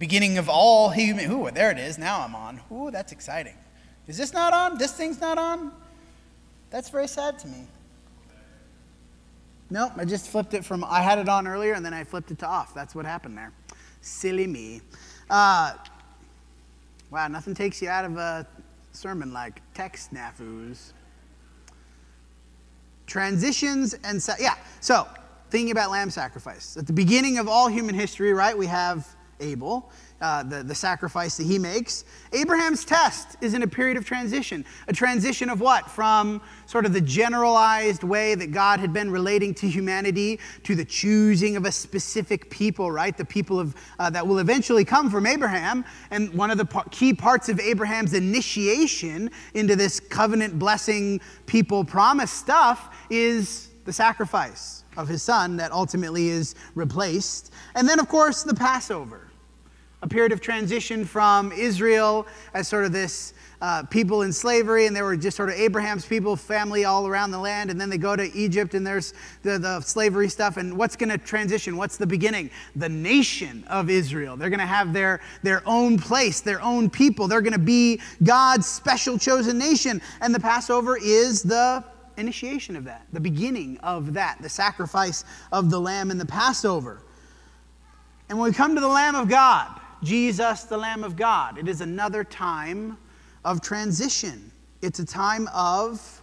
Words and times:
Beginning 0.00 0.38
of 0.38 0.48
all 0.48 0.88
human. 0.88 1.30
Ooh, 1.30 1.50
there 1.52 1.70
it 1.70 1.78
is. 1.78 1.98
Now 1.98 2.22
I'm 2.22 2.34
on. 2.34 2.60
Ooh, 2.72 2.90
that's 2.90 3.12
exciting. 3.12 3.54
Is 4.08 4.16
this 4.16 4.32
not 4.32 4.54
on? 4.54 4.78
This 4.78 4.92
thing's 4.92 5.20
not 5.20 5.36
on? 5.38 5.70
That's 6.70 6.88
very 6.88 7.06
sad 7.06 7.38
to 7.40 7.48
me. 7.48 7.66
Nope, 9.68 9.92
I 9.96 10.04
just 10.04 10.28
flipped 10.28 10.54
it 10.54 10.64
from, 10.64 10.82
I 10.84 11.00
had 11.00 11.18
it 11.18 11.28
on 11.28 11.46
earlier 11.46 11.74
and 11.74 11.84
then 11.84 11.94
I 11.94 12.02
flipped 12.02 12.30
it 12.30 12.38
to 12.40 12.46
off. 12.46 12.74
That's 12.74 12.94
what 12.94 13.04
happened 13.04 13.36
there. 13.36 13.52
Silly 14.00 14.46
me. 14.46 14.80
Uh, 15.28 15.74
wow, 17.10 17.28
nothing 17.28 17.54
takes 17.54 17.80
you 17.82 17.88
out 17.88 18.04
of 18.06 18.16
a 18.16 18.46
sermon 18.92 19.32
like 19.34 19.60
text 19.74 20.12
snafus. 20.12 20.92
Transitions 23.06 23.94
and, 24.02 24.20
sa- 24.20 24.34
yeah, 24.40 24.56
so 24.80 25.06
thinking 25.50 25.72
about 25.72 25.90
lamb 25.90 26.10
sacrifice. 26.10 26.76
At 26.76 26.86
the 26.86 26.92
beginning 26.92 27.38
of 27.38 27.48
all 27.48 27.68
human 27.68 27.94
history, 27.94 28.32
right, 28.32 28.56
we 28.56 28.66
have 28.66 29.06
Abel 29.40 29.90
uh, 30.20 30.42
the, 30.42 30.62
the 30.62 30.74
sacrifice 30.74 31.36
that 31.36 31.46
he 31.46 31.58
makes. 31.58 32.04
Abraham's 32.32 32.84
test 32.84 33.36
is 33.40 33.54
in 33.54 33.62
a 33.62 33.66
period 33.66 33.96
of 33.96 34.04
transition. 34.04 34.64
A 34.88 34.92
transition 34.92 35.48
of 35.48 35.60
what? 35.60 35.90
From 35.90 36.42
sort 36.66 36.84
of 36.84 36.92
the 36.92 37.00
generalized 37.00 38.04
way 38.04 38.34
that 38.34 38.50
God 38.52 38.80
had 38.80 38.92
been 38.92 39.10
relating 39.10 39.54
to 39.54 39.68
humanity 39.68 40.38
to 40.64 40.74
the 40.74 40.84
choosing 40.84 41.56
of 41.56 41.64
a 41.64 41.72
specific 41.72 42.50
people, 42.50 42.90
right? 42.90 43.16
The 43.16 43.24
people 43.24 43.58
of, 43.58 43.74
uh, 43.98 44.10
that 44.10 44.26
will 44.26 44.38
eventually 44.38 44.84
come 44.84 45.10
from 45.10 45.26
Abraham. 45.26 45.84
And 46.10 46.32
one 46.34 46.50
of 46.50 46.58
the 46.58 46.66
par- 46.66 46.84
key 46.90 47.14
parts 47.14 47.48
of 47.48 47.58
Abraham's 47.58 48.12
initiation 48.12 49.30
into 49.54 49.74
this 49.74 50.00
covenant 50.00 50.58
blessing 50.58 51.20
people 51.46 51.84
promise 51.84 52.30
stuff 52.30 52.94
is 53.08 53.68
the 53.86 53.92
sacrifice 53.92 54.84
of 54.98 55.08
his 55.08 55.22
son 55.22 55.56
that 55.56 55.72
ultimately 55.72 56.28
is 56.28 56.54
replaced. 56.74 57.52
And 57.74 57.88
then, 57.88 57.98
of 57.98 58.08
course, 58.08 58.42
the 58.42 58.54
Passover 58.54 59.29
a 60.02 60.08
period 60.08 60.32
of 60.32 60.40
transition 60.40 61.04
from 61.04 61.52
Israel 61.52 62.26
as 62.54 62.68
sort 62.68 62.84
of 62.84 62.92
this 62.92 63.34
uh, 63.60 63.82
people 63.84 64.22
in 64.22 64.32
slavery, 64.32 64.86
and 64.86 64.96
they 64.96 65.02
were 65.02 65.16
just 65.16 65.36
sort 65.36 65.50
of 65.50 65.54
Abraham's 65.54 66.06
people, 66.06 66.34
family 66.34 66.86
all 66.86 67.06
around 67.06 67.30
the 67.30 67.38
land, 67.38 67.70
and 67.70 67.78
then 67.78 67.90
they 67.90 67.98
go 67.98 68.16
to 68.16 68.34
Egypt, 68.34 68.72
and 68.72 68.86
there's 68.86 69.12
the, 69.42 69.58
the 69.58 69.80
slavery 69.82 70.30
stuff. 70.30 70.56
And 70.56 70.78
what's 70.78 70.96
going 70.96 71.10
to 71.10 71.18
transition? 71.18 71.76
What's 71.76 71.98
the 71.98 72.06
beginning? 72.06 72.50
The 72.76 72.88
nation 72.88 73.64
of 73.68 73.90
Israel. 73.90 74.36
They're 74.36 74.48
going 74.48 74.60
to 74.60 74.66
have 74.66 74.94
their, 74.94 75.20
their 75.42 75.62
own 75.66 75.98
place, 75.98 76.40
their 76.40 76.62
own 76.62 76.88
people. 76.88 77.28
They're 77.28 77.42
going 77.42 77.52
to 77.52 77.58
be 77.58 78.00
God's 78.22 78.66
special 78.66 79.18
chosen 79.18 79.58
nation. 79.58 80.00
And 80.22 80.34
the 80.34 80.40
Passover 80.40 80.96
is 80.96 81.42
the 81.42 81.84
initiation 82.16 82.76
of 82.76 82.84
that, 82.84 83.06
the 83.12 83.20
beginning 83.20 83.76
of 83.78 84.14
that, 84.14 84.38
the 84.40 84.48
sacrifice 84.48 85.24
of 85.52 85.70
the 85.70 85.80
lamb 85.80 86.10
in 86.10 86.16
the 86.16 86.26
Passover. 86.26 87.02
And 88.30 88.38
when 88.38 88.50
we 88.50 88.54
come 88.54 88.74
to 88.74 88.80
the 88.80 88.88
Lamb 88.88 89.16
of 89.16 89.28
God, 89.28 89.79
Jesus, 90.02 90.64
the 90.64 90.76
Lamb 90.76 91.04
of 91.04 91.16
God. 91.16 91.58
It 91.58 91.68
is 91.68 91.80
another 91.80 92.24
time 92.24 92.96
of 93.44 93.60
transition, 93.60 94.50
it's 94.82 94.98
a 94.98 95.04
time 95.04 95.48
of 95.54 96.22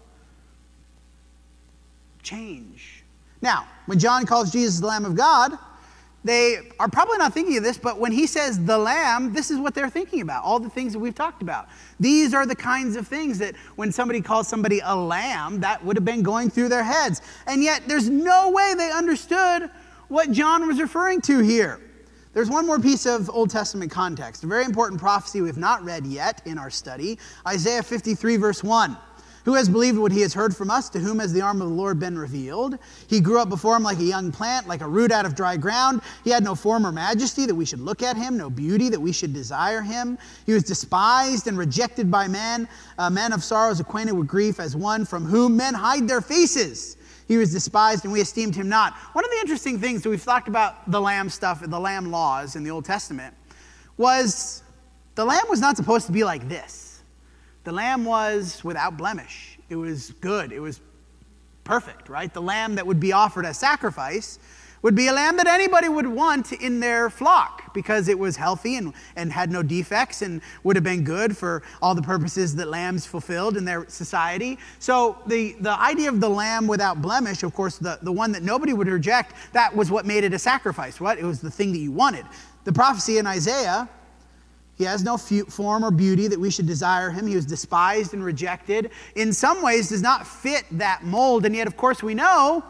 change. 2.24 3.04
Now, 3.42 3.68
when 3.86 4.00
John 4.00 4.26
calls 4.26 4.52
Jesus 4.52 4.80
the 4.80 4.88
Lamb 4.88 5.06
of 5.06 5.16
God, 5.16 5.58
they 6.24 6.58
are 6.80 6.90
probably 6.90 7.18
not 7.18 7.34
thinking 7.34 7.58
of 7.58 7.64
this, 7.64 7.78
but 7.78 8.00
when 8.00 8.12
he 8.12 8.28
says 8.28 8.64
the 8.66 8.78
lamb, 8.78 9.32
this 9.32 9.50
is 9.50 9.60
what 9.60 9.74
they're 9.74 9.90
thinking 9.90 10.22
about. 10.22 10.44
All 10.44 10.60
the 10.60 10.70
things 10.70 10.92
that 10.92 11.00
we've 11.00 11.16
talked 11.16 11.42
about. 11.42 11.70
These 12.00 12.34
are 12.34 12.46
the 12.46 12.56
kinds 12.56 12.98
of 12.98 13.08
things 13.08 13.40
that 13.40 13.56
when 13.78 13.94
somebody 13.94 14.20
calls 14.20 14.48
somebody 14.48 14.82
a 14.84 14.94
lamb, 14.94 15.62
that 15.62 15.84
would 15.86 15.96
have 15.96 16.04
been 16.04 16.24
going 16.24 16.50
through 16.50 16.68
their 16.68 16.84
heads. 16.84 17.22
And 17.46 17.64
yet, 17.64 17.84
there's 17.88 18.10
no 18.10 18.50
way 18.50 18.74
they 18.76 18.92
understood 18.92 19.70
what 20.10 20.32
John 20.32 20.68
was 20.68 20.82
referring 20.82 21.22
to 21.22 21.40
here. 21.40 21.80
There's 22.38 22.52
one 22.52 22.68
more 22.68 22.78
piece 22.78 23.08
of 23.08 23.32
Old 23.32 23.50
Testament 23.50 23.90
context, 23.90 24.44
a 24.44 24.48
very 24.48 24.64
important 24.64 25.02
prophecy 25.02 25.42
we've 25.42 25.58
not 25.58 25.84
read 25.84 26.06
yet 26.06 26.40
in 26.46 26.60
our 26.60 26.70
study 26.70 27.18
Isaiah 27.48 27.82
53, 27.82 28.38
verse 28.38 28.64
1. 28.64 28.96
Who 29.46 29.56
has 29.56 29.68
believed 29.68 29.98
what 29.98 30.12
he 30.12 30.22
has 30.22 30.36
heard 30.36 30.56
from 30.56 30.70
us? 30.70 30.88
To 30.90 31.00
whom 31.00 31.18
has 31.18 31.34
the 31.34 31.42
arm 31.42 31.64
of 31.64 31.70
the 31.70 31.74
Lord 31.74 32.00
been 32.00 32.16
revealed? 32.16 32.78
He 33.08 33.22
grew 33.22 33.40
up 33.40 33.50
before 33.50 33.76
him 33.76 33.82
like 33.82 33.98
a 33.98 34.04
young 34.04 34.32
plant, 34.32 34.68
like 34.68 34.82
a 34.82 34.88
root 34.88 35.12
out 35.12 35.26
of 35.26 35.34
dry 35.34 35.58
ground. 35.58 36.02
He 36.24 36.30
had 36.30 36.44
no 36.44 36.54
form 36.54 36.86
or 36.86 36.92
majesty 36.92 37.48
that 37.48 37.56
we 37.56 37.66
should 37.66 37.80
look 37.80 38.04
at 38.04 38.16
him, 38.16 38.38
no 38.38 38.52
beauty 38.52 38.90
that 38.90 39.02
we 39.02 39.14
should 39.14 39.34
desire 39.34 39.82
him. 39.82 40.20
He 40.46 40.54
was 40.54 40.62
despised 40.62 41.48
and 41.48 41.58
rejected 41.58 42.12
by 42.12 42.28
men, 42.28 42.70
a 43.00 43.10
man 43.10 43.34
of 43.34 43.44
sorrows, 43.44 43.80
acquainted 43.80 44.14
with 44.14 44.28
grief, 44.28 44.60
as 44.60 44.76
one 44.76 45.06
from 45.06 45.26
whom 45.26 45.58
men 45.58 45.74
hide 45.74 46.08
their 46.08 46.22
faces. 46.22 46.98
He 47.28 47.38
was 47.38 47.52
despised 47.52 48.06
and 48.06 48.14
we 48.14 48.22
esteemed 48.22 48.56
him 48.56 48.70
not. 48.70 48.94
One 49.14 49.26
of 49.26 49.32
the 49.32 49.38
interesting 49.38 49.80
things 49.80 50.02
that 50.04 50.10
we've 50.10 50.24
talked 50.24 50.48
about 50.48 50.90
the 50.90 51.02
lamb 51.02 51.30
stuff, 51.30 51.62
and 51.62 51.72
the 51.72 51.80
lamb 51.80 52.10
laws 52.10 52.56
in 52.56 52.64
the 52.64 52.72
Old 52.72 52.86
Testament, 52.86 53.36
was 53.98 54.64
the 55.16 55.26
lamb 55.26 55.44
was 55.50 55.60
not 55.60 55.76
supposed 55.76 56.06
to 56.06 56.12
be 56.12 56.24
like 56.24 56.48
this. 56.48 57.04
The 57.66 57.72
lamb 57.72 58.06
was 58.06 58.64
without 58.64 58.96
blemish. 58.96 59.60
It 59.70 59.76
was 59.76 60.12
good. 60.22 60.54
It 60.54 60.62
was 60.62 60.80
perfect, 61.66 62.08
right? 62.08 62.34
The 62.34 62.42
lamb 62.42 62.76
that 62.76 62.88
would 62.88 63.00
be 63.00 63.12
offered 63.12 63.46
as 63.46 63.58
sacrifice 63.58 64.40
would 64.88 64.96
be 64.96 65.08
a 65.08 65.12
lamb 65.12 65.36
that 65.36 65.48
anybody 65.48 65.90
would 65.90 66.08
want 66.08 66.54
in 66.54 66.80
their 66.80 67.10
flock 67.10 67.74
because 67.74 68.08
it 68.08 68.18
was 68.18 68.38
healthy 68.38 68.78
and, 68.78 68.94
and 69.18 69.34
had 69.34 69.52
no 69.52 69.62
defects 69.62 70.22
and 70.22 70.42
would 70.64 70.78
have 70.78 70.84
been 70.86 71.04
good 71.04 71.36
for 71.36 71.62
all 71.82 71.94
the 71.94 72.02
purposes 72.02 72.56
that 72.56 72.70
lambs 72.70 73.06
fulfilled 73.06 73.58
in 73.58 73.66
their 73.66 73.86
society. 73.90 74.58
So 74.80 75.18
the, 75.28 75.58
the 75.60 75.78
idea 75.78 76.08
of 76.08 76.22
the 76.22 76.30
lamb 76.30 76.68
without 76.68 77.02
blemish, 77.02 77.44
of 77.44 77.54
course, 77.54 77.78
the, 77.78 78.00
the 78.02 78.14
one 78.14 78.32
that 78.32 78.44
nobody 78.44 78.72
would 78.72 78.88
reject, 78.88 79.34
that 79.52 79.76
was 79.76 79.92
what 79.92 80.06
made 80.06 80.24
it 80.24 80.34
a 80.34 80.40
sacrifice. 80.40 81.02
What? 81.02 81.20
It 81.20 81.26
was 81.26 81.42
the 81.42 81.52
thing 81.52 81.74
that 81.74 81.80
you 81.80 81.92
wanted. 81.92 82.26
The 82.64 82.72
prophecy 82.72 83.18
in 83.18 83.28
Isaiah 83.28 83.90
he 84.78 84.84
has 84.84 85.04
no 85.04 85.18
form 85.18 85.84
or 85.84 85.90
beauty 85.90 86.28
that 86.28 86.40
we 86.40 86.52
should 86.52 86.68
desire 86.68 87.10
him. 87.10 87.26
He 87.26 87.36
was 87.36 87.48
despised 87.48 88.14
and 88.14 88.24
rejected. 88.24 88.92
In 89.16 89.34
some 89.34 89.64
ways, 89.64 89.90
does 89.90 90.04
not 90.04 90.28
fit 90.28 90.66
that 90.74 91.04
mold. 91.04 91.48
And 91.48 91.56
yet, 91.56 91.66
of 91.66 91.76
course, 91.76 92.04
we 92.04 92.14
know 92.14 92.64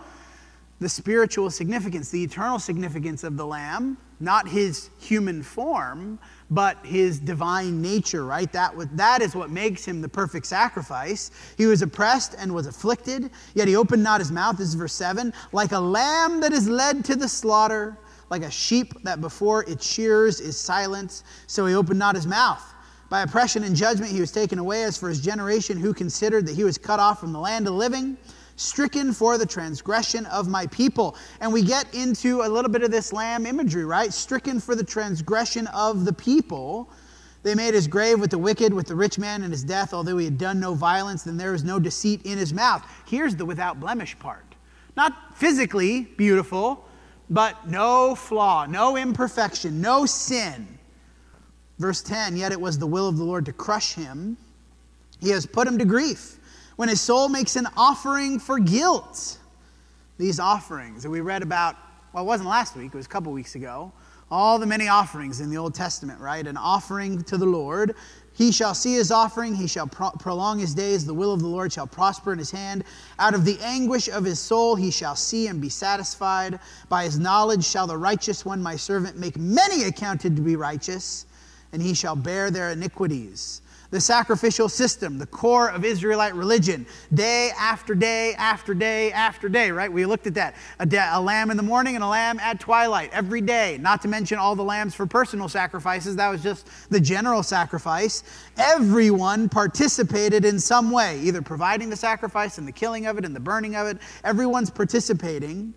the 0.80 0.90
spiritual 0.90 1.50
significance, 1.50 2.10
the 2.10 2.24
eternal 2.24 2.60
significance 2.60 3.24
of 3.24 3.36
the 3.36 3.46
Lamb, 3.46 3.98
not 4.20 4.48
his 4.48 4.90
human 5.00 5.42
form, 5.42 6.20
but 6.50 6.78
his 6.86 7.20
divine 7.20 7.82
nature, 7.82 8.26
right? 8.26 8.52
That, 8.52 8.74
that 8.96 9.22
is 9.22 9.36
what 9.36 9.50
makes 9.50 9.86
him 9.86 10.02
the 10.02 10.10
perfect 10.10 10.46
sacrifice. 10.46 11.32
He 11.58 11.66
was 11.66 11.82
oppressed 11.82 12.36
and 12.38 12.54
was 12.54 12.68
afflicted, 12.68 13.32
yet 13.54 13.68
he 13.68 13.76
opened 13.76 14.04
not 14.04 14.22
his 14.22 14.32
mouth. 14.32 14.58
This 14.58 14.70
is 14.70 14.76
verse 14.76 14.94
7. 14.94 15.34
Like 15.52 15.72
a 15.72 15.80
lamb 15.80 16.40
that 16.42 16.54
is 16.54 16.68
led 16.68 17.04
to 17.06 17.16
the 17.16 17.28
slaughter, 17.28 17.98
like 18.30 18.44
a 18.44 18.52
sheep 18.52 18.94
that 19.04 19.22
before 19.22 19.64
its 19.64 19.86
shears 19.86 20.40
is 20.40 20.60
silent, 20.60 21.24
so 21.48 21.66
he 21.66 21.76
opened 21.76 22.00
not 22.00 22.16
his 22.16 22.28
mouth. 22.28 22.64
By 23.10 23.22
oppression 23.22 23.64
and 23.64 23.76
judgment 23.76 24.12
he 24.12 24.20
was 24.20 24.32
taken 24.32 24.60
away. 24.60 24.84
As 24.84 24.98
for 24.98 25.10
his 25.10 25.22
generation, 25.22 25.78
who 25.78 25.94
considered 25.94 26.46
that 26.48 26.56
he 26.56 26.64
was 26.64 26.78
cut 26.78 27.00
off 27.00 27.20
from 27.20 27.32
the 27.32 27.40
land 27.40 27.66
of 27.66 27.74
the 27.74 27.80
living, 27.80 28.18
stricken 28.58 29.14
for 29.14 29.38
the 29.38 29.46
transgression 29.46 30.26
of 30.26 30.50
my 30.50 30.68
people. 30.68 31.16
And 31.40 31.54
we 31.54 31.64
get 31.64 31.94
into 31.94 32.42
a 32.42 32.50
little 32.50 32.70
bit 32.70 32.84
of 32.84 32.92
this 32.92 33.14
lamb 33.14 33.46
imagery, 33.46 33.86
right? 33.86 34.12
Stricken 34.12 34.60
for 34.60 34.76
the 34.76 34.84
transgression 34.84 35.68
of 35.68 36.04
the 36.04 36.12
people. 36.12 36.90
They 37.44 37.56
made 37.56 37.74
his 37.74 37.88
grave 37.88 38.20
with 38.20 38.32
the 38.32 38.38
wicked, 38.38 38.74
with 38.74 38.88
the 38.88 38.96
rich 38.96 39.18
man 39.18 39.44
in 39.44 39.52
his 39.52 39.64
death. 39.64 39.94
Although 39.94 40.18
he 40.18 40.26
had 40.26 40.38
done 40.38 40.60
no 40.60 40.74
violence, 40.74 41.24
then 41.24 41.38
there 41.38 41.54
is 41.54 41.64
no 41.64 41.80
deceit 41.80 42.24
in 42.26 42.38
his 42.38 42.54
mouth. 42.54 42.84
Here's 43.06 43.36
the 43.36 43.46
without 43.46 43.80
blemish 43.80 44.18
part. 44.20 44.44
Not 44.98 45.38
physically 45.38 46.02
beautiful, 46.18 46.84
but 47.30 47.70
no 47.70 48.16
flaw, 48.16 48.66
no 48.66 48.98
imperfection, 48.98 49.80
no 49.80 50.06
sin. 50.08 50.68
Verse 51.78 52.02
10 52.02 52.36
Yet 52.36 52.52
it 52.52 52.60
was 52.60 52.80
the 52.80 52.88
will 52.88 53.08
of 53.08 53.18
the 53.18 53.24
Lord 53.24 53.46
to 53.46 53.54
crush 53.54 53.94
him. 53.94 54.36
He 55.22 55.30
has 55.30 55.46
put 55.46 55.68
him 55.68 55.78
to 55.78 55.86
grief 55.86 56.37
when 56.78 56.88
his 56.88 57.02
soul 57.02 57.28
makes 57.28 57.56
an 57.58 57.68
offering 57.76 58.40
for 58.40 58.60
guilt. 58.60 59.40
These 60.18 60.40
offerings 60.40 61.04
that 61.04 61.10
we 61.10 61.22
read 61.22 61.44
about, 61.44 61.76
well, 62.14 62.24
it 62.24 62.28
wasn't 62.28 62.50
last 62.50 62.76
week, 62.76 62.94
it 62.94 62.98
was 62.98 63.06
a 63.06 63.10
couple 63.10 63.34
weeks 63.34 63.56
ago. 63.56 63.92
All 64.30 64.60
the 64.60 64.66
many 64.66 64.88
offerings 64.88 65.40
in 65.42 65.50
the 65.50 65.58
Old 65.58 65.74
Testament, 65.74 66.20
right? 66.20 66.46
An 66.46 66.58
offering 66.58 67.24
to 67.24 67.38
the 67.38 67.46
Lord. 67.46 67.96
He 68.34 68.52
shall 68.52 68.76
see 68.76 68.94
his 68.94 69.10
offering, 69.10 69.56
he 69.56 69.68
shall 69.68 69.88
pro- 69.88 70.12
prolong 70.12 70.60
his 70.60 70.76
days, 70.76 71.06
the 71.06 71.14
will 71.14 71.34
of 71.34 71.40
the 71.40 71.48
Lord 71.48 71.74
shall 71.74 71.88
prosper 71.88 72.34
in 72.34 72.38
his 72.38 72.52
hand. 72.52 72.84
Out 73.18 73.34
of 73.34 73.46
the 73.46 73.58
anguish 73.62 74.10
of 74.10 74.24
his 74.24 74.40
soul 74.40 74.76
he 74.76 74.92
shall 74.92 75.16
see 75.16 75.48
and 75.48 75.60
be 75.60 75.70
satisfied. 75.70 76.60
By 76.90 77.06
his 77.06 77.18
knowledge 77.18 77.66
shall 77.66 77.88
the 77.88 77.98
righteous 77.98 78.46
one, 78.46 78.62
my 78.62 78.76
servant, 78.76 79.18
make 79.18 79.38
many 79.38 79.86
accounted 79.86 80.36
to 80.36 80.42
be 80.44 80.56
righteous, 80.56 81.26
and 81.74 81.82
he 81.82 81.96
shall 81.96 82.16
bear 82.16 82.52
their 82.52 82.72
iniquities 82.72 83.62
the 83.90 84.02
sacrificial 84.02 84.68
system, 84.70 85.18
the 85.18 85.26
core 85.26 85.70
of 85.70 85.86
Israelite 85.86 86.36
religion, 86.36 86.86
day 87.14 87.52
after 87.58 87.96
day 87.96 88.34
after 88.34 88.74
day 88.74 89.12
after 89.12 89.48
day, 89.50 89.72
right? 89.72 89.92
We 89.92 90.06
looked 90.06 90.28
at 90.28 90.34
that. 90.36 90.56
A, 90.80 90.86
da- 90.86 91.18
a, 91.18 91.22
lamb 91.22 91.52
in 91.52 91.58
the 91.58 91.64
morning 91.64 91.96
and 91.96 92.04
a 92.04 92.08
lamb 92.08 92.40
at 92.40 92.60
twilight 92.60 93.10
every 93.14 93.42
day, 93.42 93.78
not 93.80 94.02
to 94.02 94.08
mention 94.08 94.38
all 94.38 94.56
the 94.56 94.64
lambs 94.64 94.94
for 94.94 95.06
personal 95.06 95.48
sacrifices. 95.48 96.16
That 96.16 96.30
was 96.30 96.44
just 96.44 96.70
the 96.90 97.00
general 97.00 97.44
sacrifice. 97.44 98.24
Everyone 98.58 99.50
participated 99.50 100.46
in 100.46 100.60
some 100.60 100.92
way, 100.92 101.20
either 101.22 101.42
providing 101.42 101.90
the 101.90 101.96
sacrifice 101.96 102.58
and 102.58 102.68
the 102.68 102.72
killing 102.72 103.06
of 103.06 103.18
it 103.18 103.26
and 103.26 103.36
the 103.36 103.40
burning 103.40 103.76
of 103.76 103.88
it. 103.88 103.98
Everyone's 104.24 104.70
participating. 104.70 105.74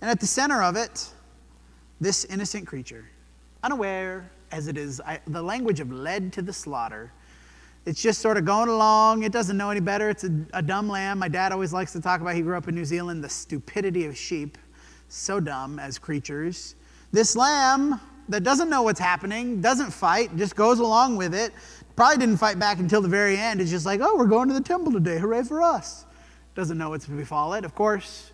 And 0.00 0.10
at 0.10 0.20
the 0.20 0.26
center 0.26 0.62
of 0.62 0.76
it, 0.76 1.10
this 2.00 2.24
innocent 2.26 2.66
creature, 2.66 3.04
unaware, 3.62 4.30
as 4.52 4.68
it 4.68 4.76
is 4.76 5.00
I, 5.00 5.20
the 5.26 5.42
language 5.42 5.80
of 5.80 5.90
led 5.90 6.32
to 6.34 6.42
the 6.42 6.52
slaughter. 6.52 7.12
It's 7.86 8.00
just 8.00 8.20
sort 8.20 8.36
of 8.38 8.44
going 8.44 8.68
along. 8.68 9.24
It 9.24 9.32
doesn't 9.32 9.56
know 9.56 9.70
any 9.70 9.80
better. 9.80 10.08
It's 10.08 10.24
a, 10.24 10.32
a 10.54 10.62
dumb 10.62 10.88
lamb. 10.88 11.18
My 11.18 11.28
dad 11.28 11.52
always 11.52 11.72
likes 11.72 11.92
to 11.92 12.00
talk 12.00 12.20
about, 12.20 12.34
he 12.34 12.40
grew 12.40 12.56
up 12.56 12.66
in 12.66 12.74
New 12.74 12.84
Zealand, 12.84 13.22
the 13.22 13.28
stupidity 13.28 14.06
of 14.06 14.16
sheep. 14.16 14.56
So 15.08 15.38
dumb 15.38 15.78
as 15.78 15.98
creatures. 15.98 16.76
This 17.12 17.36
lamb 17.36 18.00
that 18.28 18.42
doesn't 18.42 18.70
know 18.70 18.82
what's 18.82 18.98
happening, 18.98 19.60
doesn't 19.60 19.90
fight, 19.90 20.34
just 20.36 20.56
goes 20.56 20.78
along 20.78 21.16
with 21.16 21.34
it, 21.34 21.52
probably 21.94 22.16
didn't 22.16 22.38
fight 22.38 22.58
back 22.58 22.78
until 22.78 23.00
the 23.00 23.08
very 23.08 23.36
end. 23.36 23.60
It's 23.60 23.70
just 23.70 23.86
like, 23.86 24.00
oh, 24.02 24.16
we're 24.16 24.26
going 24.26 24.48
to 24.48 24.54
the 24.54 24.62
temple 24.62 24.92
today. 24.92 25.18
Hooray 25.18 25.42
for 25.42 25.62
us. 25.62 26.06
Doesn't 26.54 26.78
know 26.78 26.90
what's 26.90 27.04
to 27.04 27.12
befall 27.12 27.54
it. 27.54 27.64
Of 27.64 27.74
course, 27.74 28.32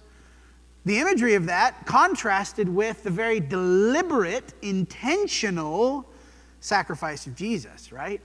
the 0.84 0.98
imagery 0.98 1.34
of 1.34 1.46
that 1.46 1.86
contrasted 1.86 2.68
with 2.68 3.02
the 3.02 3.10
very 3.10 3.40
deliberate, 3.40 4.54
intentional 4.62 6.06
sacrifice 6.60 7.26
of 7.26 7.34
Jesus, 7.34 7.92
right? 7.92 8.20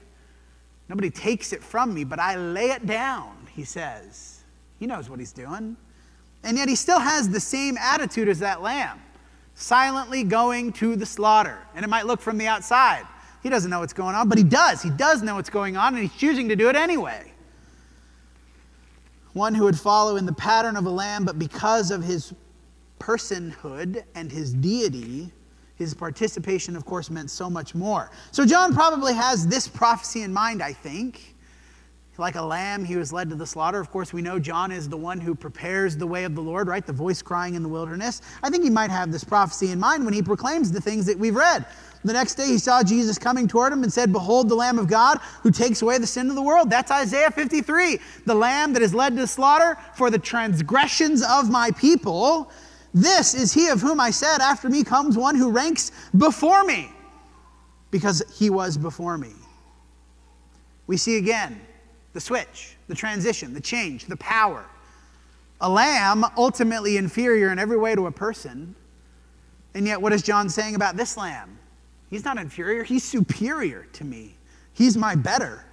Nobody 0.87 1.09
takes 1.09 1.53
it 1.53 1.63
from 1.63 1.93
me, 1.93 2.03
but 2.03 2.19
I 2.19 2.35
lay 2.35 2.69
it 2.71 2.85
down, 2.85 3.35
he 3.53 3.63
says. 3.63 4.43
He 4.79 4.85
knows 4.85 5.09
what 5.09 5.19
he's 5.19 5.31
doing. 5.31 5.77
And 6.43 6.57
yet 6.57 6.69
he 6.69 6.75
still 6.75 6.99
has 6.99 7.29
the 7.29 7.39
same 7.39 7.77
attitude 7.77 8.29
as 8.29 8.39
that 8.39 8.61
lamb, 8.61 9.01
silently 9.55 10.23
going 10.23 10.71
to 10.73 10.95
the 10.95 11.05
slaughter. 11.05 11.57
And 11.75 11.83
it 11.83 11.87
might 11.87 12.05
look 12.05 12.21
from 12.21 12.37
the 12.37 12.47
outside. 12.47 13.05
He 13.41 13.49
doesn't 13.49 13.69
know 13.71 13.79
what's 13.79 13.93
going 13.93 14.15
on, 14.15 14.29
but 14.29 14.37
he 14.37 14.43
does. 14.43 14.81
He 14.81 14.91
does 14.91 15.23
know 15.23 15.35
what's 15.35 15.49
going 15.49 15.75
on, 15.75 15.95
and 15.95 16.03
he's 16.03 16.19
choosing 16.19 16.49
to 16.49 16.55
do 16.55 16.69
it 16.69 16.75
anyway. 16.75 17.31
One 19.33 19.53
who 19.53 19.63
would 19.65 19.79
follow 19.79 20.15
in 20.15 20.25
the 20.25 20.33
pattern 20.33 20.75
of 20.77 20.85
a 20.85 20.89
lamb, 20.89 21.25
but 21.25 21.37
because 21.37 21.91
of 21.91 22.03
his 22.03 22.33
personhood 22.99 24.03
and 24.15 24.31
his 24.31 24.53
deity, 24.53 25.31
his 25.75 25.93
participation, 25.93 26.75
of 26.75 26.85
course, 26.85 27.09
meant 27.09 27.29
so 27.29 27.49
much 27.49 27.75
more. 27.75 28.09
So 28.31 28.45
John 28.45 28.73
probably 28.73 29.13
has 29.13 29.47
this 29.47 29.67
prophecy 29.67 30.21
in 30.21 30.33
mind, 30.33 30.63
I 30.63 30.73
think. 30.73 31.35
Like 32.17 32.35
a 32.35 32.41
lamb, 32.41 32.85
he 32.85 32.95
was 32.95 33.11
led 33.11 33.29
to 33.29 33.35
the 33.35 33.45
slaughter. 33.45 33.77
Of 33.77 33.91
course, 33.91 34.13
we 34.13 34.21
know 34.21 34.39
John 34.39 34.71
is 34.71 34.87
the 34.87 34.95
one 34.95 35.19
who 35.19 35.35
prepares 35.35 35.97
the 35.97 36.07
way 36.07 36.23
of 36.23 36.33
the 36.33 36.41
Lord, 36.41 36.69
right? 36.69 36.85
The 36.85 36.93
voice 36.93 37.21
crying 37.21 37.55
in 37.55 37.63
the 37.63 37.67
wilderness. 37.67 38.21
I 38.41 38.49
think 38.49 38.63
he 38.63 38.69
might 38.69 38.89
have 38.89 39.11
this 39.11 39.25
prophecy 39.25 39.71
in 39.71 39.79
mind 39.81 40.05
when 40.05 40.13
he 40.13 40.21
proclaims 40.21 40.71
the 40.71 40.79
things 40.79 41.05
that 41.07 41.19
we've 41.19 41.35
read. 41.35 41.65
The 42.05 42.13
next 42.13 42.35
day, 42.35 42.47
he 42.47 42.57
saw 42.57 42.83
Jesus 42.83 43.17
coming 43.17 43.49
toward 43.49 43.73
him 43.73 43.83
and 43.83 43.91
said, 43.91 44.13
Behold, 44.13 44.47
the 44.47 44.55
Lamb 44.55 44.79
of 44.79 44.87
God 44.87 45.17
who 45.41 45.51
takes 45.51 45.81
away 45.81 45.97
the 45.97 46.07
sin 46.07 46.29
of 46.29 46.35
the 46.35 46.41
world. 46.41 46.69
That's 46.69 46.91
Isaiah 46.91 47.31
53. 47.31 47.99
The 48.25 48.35
Lamb 48.35 48.71
that 48.73 48.81
is 48.81 48.93
led 48.93 49.15
to 49.15 49.21
the 49.21 49.27
slaughter 49.27 49.77
for 49.95 50.09
the 50.09 50.19
transgressions 50.19 51.21
of 51.21 51.49
my 51.49 51.71
people. 51.71 52.49
This 52.95 53.33
is 53.33 53.53
he 53.53 53.67
of 53.67 53.81
whom 53.81 53.99
I 53.99 54.09
said, 54.09 54.39
After 54.39 54.69
me 54.69 54.81
comes 54.81 55.17
one 55.17 55.35
who 55.35 55.51
ranks 55.51 55.91
before 56.17 56.63
me, 56.63 56.89
because 57.91 58.23
he 58.33 58.49
was 58.49 58.77
before 58.77 59.17
me. 59.17 59.33
We 60.87 60.95
see 60.95 61.17
again 61.17 61.59
the 62.13 62.21
switch, 62.21 62.77
the 62.87 62.95
transition, 62.95 63.53
the 63.53 63.59
change, 63.59 64.05
the 64.05 64.15
power. 64.15 64.65
A 65.59 65.69
lamb, 65.69 66.25
ultimately 66.37 66.95
inferior 66.95 67.51
in 67.51 67.59
every 67.59 67.75
way 67.75 67.95
to 67.95 68.07
a 68.07 68.11
person. 68.11 68.73
And 69.73 69.85
yet, 69.85 70.01
what 70.01 70.13
is 70.13 70.21
John 70.21 70.47
saying 70.47 70.75
about 70.75 70.95
this 70.95 71.17
lamb? 71.17 71.59
He's 72.09 72.23
not 72.23 72.37
inferior, 72.37 72.83
he's 72.83 73.03
superior 73.03 73.87
to 73.91 74.05
me. 74.05 74.37
He's 74.71 74.95
my 74.95 75.15
better. 75.15 75.65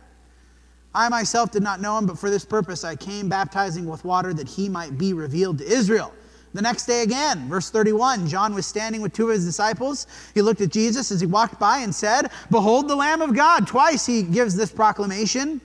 I 0.93 1.09
myself 1.09 1.53
did 1.53 1.63
not 1.63 1.81
know 1.81 1.97
him, 1.99 2.07
but 2.07 2.19
for 2.19 2.31
this 2.31 2.45
purpose 2.45 2.83
I 2.83 2.97
came 2.97 3.29
baptizing 3.29 3.87
with 3.87 4.05
water 4.05 4.35
that 4.35 4.49
he 4.49 4.69
might 4.69 4.99
be 4.99 5.13
revealed 5.13 5.59
to 5.59 5.65
Israel. 5.65 6.13
The 6.55 6.63
next 6.63 6.85
day 6.85 7.03
again, 7.03 7.49
verse 7.49 7.71
31, 7.71 8.29
John 8.29 8.55
was 8.55 8.67
standing 8.67 9.01
with 9.01 9.13
two 9.13 9.29
of 9.29 9.35
his 9.35 9.45
disciples. 9.45 10.07
He 10.35 10.43
looked 10.43 10.61
at 10.61 10.71
Jesus 10.71 11.11
as 11.11 11.21
he 11.21 11.27
walked 11.27 11.59
by 11.59 11.79
and 11.79 11.95
said, 11.95 12.31
Behold 12.51 12.89
the 12.89 12.97
Lamb 12.97 13.23
of 13.23 13.35
God. 13.35 13.67
Twice 13.67 14.05
he 14.05 14.23
gives 14.23 14.55
this 14.55 14.71
proclamation. 14.71 15.61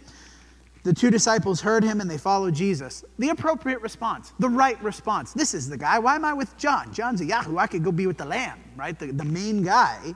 The 0.84 0.94
two 0.94 1.10
disciples 1.10 1.60
heard 1.60 1.84
him 1.84 2.00
and 2.00 2.10
they 2.10 2.18
followed 2.18 2.56
Jesus. 2.56 3.04
The 3.20 3.30
appropriate 3.30 3.82
response, 3.82 4.32
the 4.40 4.48
right 4.48 4.82
response. 4.82 5.34
This 5.34 5.54
is 5.54 5.68
the 5.68 5.78
guy. 5.78 6.00
Why 6.00 6.16
am 6.16 6.24
I 6.24 6.32
with 6.32 6.56
John? 6.58 6.94
John's 6.94 7.20
a 7.20 7.26
Yahoo. 7.26 7.58
I 7.58 7.68
could 7.68 7.84
go 7.84 7.92
be 7.92 8.08
with 8.08 8.18
the 8.18 8.26
Lamb, 8.26 8.58
right? 8.78 8.98
The, 8.98 9.08
the 9.08 9.26
main 9.26 9.64
guy. 9.64 10.16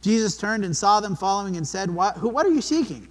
Jesus 0.00 0.38
turned 0.38 0.64
and 0.64 0.74
saw 0.74 1.00
them 1.00 1.14
following 1.14 1.58
and 1.58 1.68
said, 1.68 1.90
what, 1.90 2.16
who, 2.16 2.30
what 2.30 2.46
are 2.46 2.50
you 2.50 2.62
seeking? 2.62 3.06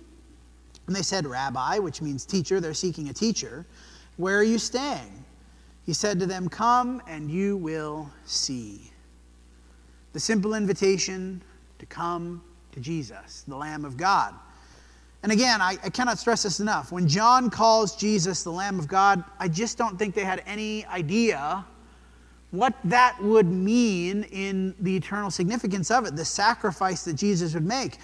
And 0.88 0.95
they 0.95 1.03
said, 1.03 1.27
Rabbi, 1.27 1.77
which 1.77 2.01
means 2.01 2.25
teacher. 2.25 2.59
They're 2.59 2.73
seeking 2.73 3.09
a 3.09 3.13
teacher. 3.13 3.67
Where 4.15 4.39
are 4.39 4.43
you 4.43 4.57
staying? 4.57 5.16
He 5.88 5.94
said 5.94 6.19
to 6.19 6.25
them, 6.25 6.50
Come 6.50 7.01
and 7.07 7.31
you 7.31 7.56
will 7.56 8.12
see. 8.25 8.92
The 10.12 10.19
simple 10.19 10.54
invitation 10.54 11.42
to 11.80 11.86
come 11.86 12.44
to 12.74 12.80
Jesus, 12.81 13.45
the 13.48 13.56
Lamb 13.56 13.86
of 13.86 13.95
God. 13.95 14.36
And 15.24 15.31
again, 15.31 15.62
I, 15.62 15.78
I, 15.84 15.89
cannot 15.89 16.19
stress 16.19 16.44
this 16.44 16.60
enough. 16.60 16.92
When 16.92 17.07
John 17.07 17.50
calls 17.50 17.95
Jesus 17.95 18.44
the 18.44 18.51
Lamb 18.51 18.80
of 18.80 18.88
God, 18.88 19.24
I 19.39 19.48
just 19.48 19.78
don't 19.78 19.98
think 19.98 20.13
they 20.13 20.25
had 20.25 20.44
any 20.45 20.86
idea 20.86 21.66
what 22.51 22.74
that 22.84 23.18
would 23.22 23.48
mean 23.48 24.24
in 24.24 24.75
the 24.81 24.95
eternal 24.95 25.31
significance 25.31 25.89
of 25.89 26.06
it, 26.06 26.16
the 26.16 26.25
sacrifice 26.25 27.04
that 27.06 27.13
Jesus 27.13 27.54
would 27.54 27.66
make. 27.66 27.98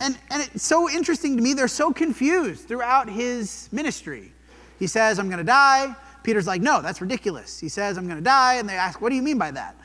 And, 0.00 0.18
and 0.30 0.42
it's 0.42 0.64
so 0.64 0.90
interesting 0.90 1.36
to 1.36 1.42
me, 1.42 1.52
they're 1.52 1.68
so 1.68 1.92
confused 1.92 2.66
throughout 2.66 3.10
his 3.10 3.68
ministry. 3.72 4.32
He 4.78 4.86
says, 4.86 5.18
I'm 5.18 5.28
going 5.28 5.38
to 5.38 5.44
die. 5.44 5.94
Peter's 6.26 6.48
like, 6.48 6.60
no, 6.60 6.82
that's 6.82 7.00
ridiculous. 7.00 7.60
He 7.60 7.68
says, 7.68 7.96
I'm 7.96 8.06
going 8.06 8.18
to 8.18 8.24
die. 8.24 8.54
And 8.54 8.68
they 8.68 8.74
ask, 8.74 9.00
what 9.00 9.10
do 9.10 9.14
you 9.14 9.22
mean 9.22 9.38
by 9.38 9.52
that? 9.52 9.76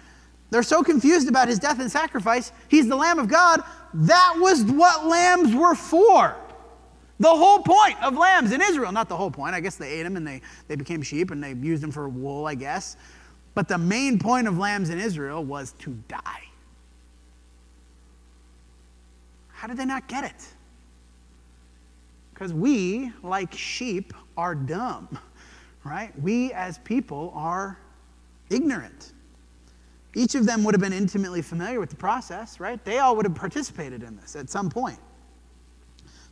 They're 0.49 0.63
so 0.63 0.81
confused 0.81 1.29
about 1.29 1.47
his 1.47 1.59
death 1.59 1.79
and 1.79 1.89
sacrifice. 1.89 2.51
He's 2.67 2.87
the 2.87 2.95
Lamb 2.95 3.19
of 3.19 3.27
God. 3.27 3.61
That 3.93 4.33
was 4.39 4.63
what 4.63 5.05
lambs 5.05 5.53
were 5.53 5.75
for. 5.75 6.35
The 7.19 7.29
whole 7.29 7.59
point 7.59 8.01
of 8.01 8.17
lambs 8.17 8.53
in 8.53 8.59
Israel, 8.59 8.91
not 8.91 9.07
the 9.07 9.15
whole 9.15 9.29
point. 9.29 9.53
I 9.53 9.59
guess 9.59 9.75
they 9.75 9.87
ate 9.91 10.01
them 10.01 10.17
and 10.17 10.25
they, 10.25 10.41
they 10.67 10.75
became 10.75 11.03
sheep 11.03 11.29
and 11.29 11.43
they 11.43 11.53
used 11.53 11.83
them 11.83 11.91
for 11.91 12.09
wool, 12.09 12.47
I 12.47 12.55
guess. 12.55 12.97
But 13.53 13.67
the 13.67 13.77
main 13.77 14.17
point 14.17 14.47
of 14.47 14.57
lambs 14.57 14.89
in 14.89 14.99
Israel 14.99 15.45
was 15.45 15.73
to 15.73 15.91
die. 16.07 16.41
How 19.49 19.67
did 19.67 19.77
they 19.77 19.85
not 19.85 20.07
get 20.07 20.23
it? 20.23 20.47
Because 22.33 22.51
we, 22.51 23.11
like 23.21 23.53
sheep, 23.53 24.11
are 24.35 24.55
dumb 24.55 25.19
right? 25.83 26.17
We 26.19 26.53
as 26.53 26.77
people 26.79 27.31
are 27.35 27.79
ignorant. 28.49 29.13
Each 30.13 30.35
of 30.35 30.45
them 30.45 30.63
would 30.63 30.73
have 30.73 30.81
been 30.81 30.93
intimately 30.93 31.41
familiar 31.41 31.79
with 31.79 31.89
the 31.89 31.95
process, 31.95 32.59
right? 32.59 32.83
They 32.83 32.99
all 32.99 33.15
would 33.15 33.25
have 33.25 33.35
participated 33.35 34.03
in 34.03 34.17
this 34.17 34.35
at 34.35 34.49
some 34.49 34.69
point. 34.69 34.99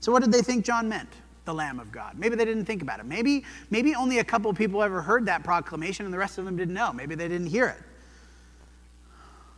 So, 0.01 0.11
what 0.11 0.21
did 0.21 0.31
they 0.31 0.41
think 0.41 0.65
John 0.65 0.89
meant? 0.89 1.09
The 1.45 1.53
Lamb 1.53 1.79
of 1.79 1.91
God. 1.91 2.17
Maybe 2.17 2.35
they 2.35 2.45
didn't 2.45 2.65
think 2.65 2.81
about 2.81 2.99
it. 2.99 3.05
Maybe, 3.05 3.43
maybe 3.71 3.95
only 3.95 4.19
a 4.19 4.23
couple 4.23 4.53
people 4.53 4.83
ever 4.83 5.01
heard 5.01 5.25
that 5.25 5.43
proclamation 5.43 6.05
and 6.05 6.13
the 6.13 6.17
rest 6.17 6.37
of 6.37 6.45
them 6.45 6.55
didn't 6.55 6.75
know. 6.75 6.93
Maybe 6.93 7.15
they 7.15 7.27
didn't 7.27 7.47
hear 7.47 7.67
it. 7.67 7.83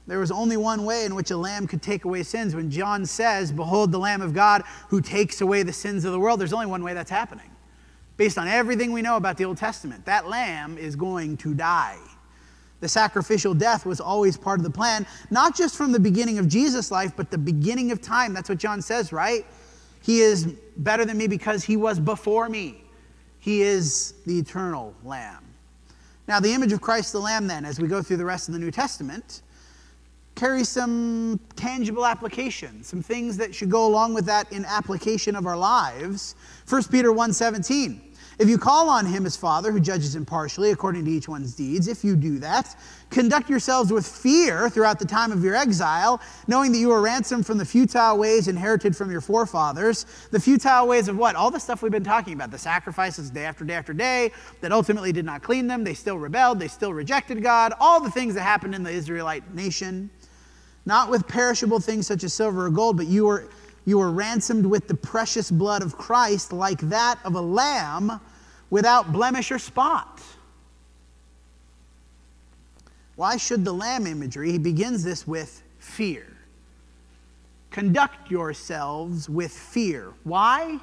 There 0.07 0.19
was 0.19 0.31
only 0.31 0.57
one 0.57 0.85
way 0.85 1.05
in 1.05 1.15
which 1.15 1.31
a 1.31 1.37
lamb 1.37 1.67
could 1.67 1.81
take 1.81 2.05
away 2.05 2.23
sins. 2.23 2.55
When 2.55 2.71
John 2.71 3.05
says, 3.05 3.51
Behold 3.51 3.91
the 3.91 3.99
Lamb 3.99 4.21
of 4.21 4.33
God 4.33 4.63
who 4.87 5.01
takes 5.01 5.41
away 5.41 5.63
the 5.63 5.73
sins 5.73 6.05
of 6.05 6.11
the 6.11 6.19
world, 6.19 6.39
there's 6.39 6.53
only 6.53 6.65
one 6.65 6.83
way 6.83 6.93
that's 6.93 7.11
happening 7.11 7.50
based 8.21 8.37
on 8.37 8.47
everything 8.47 8.91
we 8.91 9.01
know 9.01 9.15
about 9.17 9.35
the 9.35 9.43
Old 9.43 9.57
Testament. 9.57 10.05
That 10.05 10.27
lamb 10.29 10.77
is 10.77 10.95
going 10.95 11.37
to 11.37 11.55
die. 11.55 11.97
The 12.79 12.87
sacrificial 12.87 13.55
death 13.55 13.83
was 13.83 13.99
always 13.99 14.37
part 14.37 14.59
of 14.59 14.63
the 14.63 14.69
plan, 14.69 15.07
not 15.31 15.55
just 15.55 15.75
from 15.75 15.91
the 15.91 15.99
beginning 15.99 16.37
of 16.37 16.47
Jesus' 16.47 16.91
life, 16.91 17.13
but 17.17 17.31
the 17.31 17.37
beginning 17.39 17.91
of 17.91 17.99
time. 17.99 18.31
That's 18.31 18.47
what 18.47 18.59
John 18.59 18.79
says, 18.79 19.11
right? 19.11 19.43
He 20.03 20.19
is 20.19 20.45
better 20.77 21.03
than 21.03 21.17
me 21.17 21.25
because 21.25 21.63
he 21.63 21.77
was 21.77 21.99
before 21.99 22.47
me. 22.47 22.83
He 23.39 23.63
is 23.63 24.13
the 24.27 24.37
eternal 24.37 24.93
lamb. 25.03 25.43
Now, 26.27 26.39
the 26.39 26.53
image 26.53 26.73
of 26.73 26.79
Christ 26.79 27.13
the 27.13 27.19
Lamb, 27.19 27.47
then, 27.47 27.65
as 27.65 27.79
we 27.79 27.87
go 27.87 28.03
through 28.03 28.17
the 28.17 28.25
rest 28.25 28.49
of 28.49 28.53
the 28.53 28.59
New 28.59 28.69
Testament, 28.69 29.41
carries 30.35 30.69
some 30.69 31.39
tangible 31.55 32.05
application, 32.05 32.83
some 32.83 33.01
things 33.01 33.37
that 33.37 33.53
should 33.53 33.71
go 33.71 33.87
along 33.87 34.13
with 34.13 34.25
that 34.25 34.51
in 34.51 34.63
application 34.65 35.35
of 35.35 35.47
our 35.47 35.57
lives. 35.57 36.35
1 36.69 36.83
Peter 36.85 37.11
1 37.11 37.33
17. 37.33 38.10
If 38.41 38.49
you 38.49 38.57
call 38.57 38.89
on 38.89 39.05
him 39.05 39.27
as 39.27 39.37
Father, 39.37 39.71
who 39.71 39.79
judges 39.79 40.15
impartially 40.15 40.71
according 40.71 41.05
to 41.05 41.11
each 41.11 41.29
one's 41.29 41.53
deeds, 41.53 41.87
if 41.87 42.03
you 42.03 42.15
do 42.15 42.39
that, 42.39 42.75
conduct 43.11 43.51
yourselves 43.51 43.93
with 43.93 44.03
fear 44.03 44.67
throughout 44.67 44.97
the 44.97 45.05
time 45.05 45.31
of 45.31 45.43
your 45.43 45.53
exile, 45.53 46.19
knowing 46.47 46.71
that 46.71 46.79
you 46.79 46.87
were 46.87 47.03
ransomed 47.03 47.45
from 47.45 47.59
the 47.59 47.65
futile 47.65 48.17
ways 48.17 48.47
inherited 48.47 48.97
from 48.97 49.11
your 49.11 49.21
forefathers. 49.21 50.07
The 50.31 50.39
futile 50.39 50.87
ways 50.87 51.07
of 51.07 51.17
what? 51.17 51.35
All 51.35 51.51
the 51.51 51.59
stuff 51.59 51.83
we've 51.83 51.91
been 51.91 52.03
talking 52.03 52.33
about, 52.33 52.49
the 52.49 52.57
sacrifices 52.57 53.29
day 53.29 53.45
after 53.45 53.63
day 53.63 53.75
after 53.75 53.93
day 53.93 54.31
that 54.61 54.71
ultimately 54.71 55.11
did 55.11 55.23
not 55.23 55.43
clean 55.43 55.67
them. 55.67 55.83
They 55.83 55.93
still 55.93 56.17
rebelled, 56.17 56.57
they 56.57 56.67
still 56.67 56.95
rejected 56.95 57.43
God, 57.43 57.73
all 57.79 57.99
the 57.99 58.09
things 58.09 58.33
that 58.33 58.41
happened 58.41 58.73
in 58.73 58.81
the 58.81 58.89
Israelite 58.89 59.53
nation. 59.53 60.09
Not 60.87 61.11
with 61.11 61.27
perishable 61.27 61.79
things 61.79 62.07
such 62.07 62.23
as 62.23 62.33
silver 62.33 62.65
or 62.65 62.71
gold, 62.71 62.97
but 62.97 63.05
you 63.05 63.27
were 63.27 63.49
you 63.85 63.99
were 63.99 64.11
ransomed 64.11 64.65
with 64.65 64.87
the 64.87 64.95
precious 64.95 65.51
blood 65.51 65.83
of 65.83 65.95
Christ, 65.95 66.53
like 66.53 66.79
that 66.89 67.19
of 67.23 67.35
a 67.35 67.41
lamb 67.41 68.19
without 68.71 69.11
blemish 69.11 69.51
or 69.51 69.59
spot. 69.59 70.19
Why 73.15 73.37
should 73.37 73.63
the 73.63 73.73
lamb 73.73 74.07
imagery? 74.07 74.51
He 74.51 74.57
begins 74.57 75.03
this 75.03 75.27
with 75.27 75.61
fear. 75.77 76.25
conduct 77.71 78.29
yourselves 78.29 79.29
with 79.29 79.51
fear. 79.51 80.13
Why? 80.23 80.79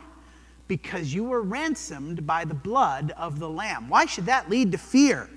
Because 0.67 1.15
you 1.15 1.25
were 1.25 1.43
ransomed 1.43 2.27
by 2.27 2.45
the 2.45 2.55
blood 2.55 3.13
of 3.17 3.39
the 3.39 3.49
Lamb. 3.49 3.89
Why 3.89 4.07
should 4.07 4.27
that 4.27 4.51
lead 4.51 4.73
to 4.73 4.79
fear? 4.79 5.31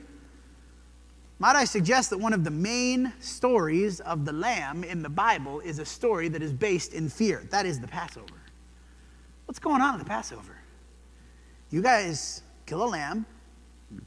Might 1.40 1.56
I 1.56 1.66
suggest 1.66 2.10
that 2.12 2.20
one 2.20 2.34
of 2.34 2.44
the 2.44 2.52
main 2.52 3.14
stories 3.20 4.00
of 4.02 4.26
the 4.26 4.32
Lamb 4.32 4.84
in 4.84 5.02
the 5.02 5.10
Bible 5.10 5.60
is 5.60 5.80
a 5.80 5.86
story 5.86 6.30
that 6.30 6.42
is 6.42 6.54
based 6.54 6.94
in 6.94 7.10
fear? 7.10 7.44
That 7.50 7.66
is 7.66 7.80
the 7.80 7.88
Passover. 7.88 8.42
What's 9.46 9.60
going 9.60 9.82
on 9.82 9.96
at 9.96 10.00
the 10.00 10.06
Passover? 10.06 10.58
You 11.72 11.82
guys 11.82 12.44
kill 12.66 12.84
a 12.84 12.86
lamb, 12.86 13.26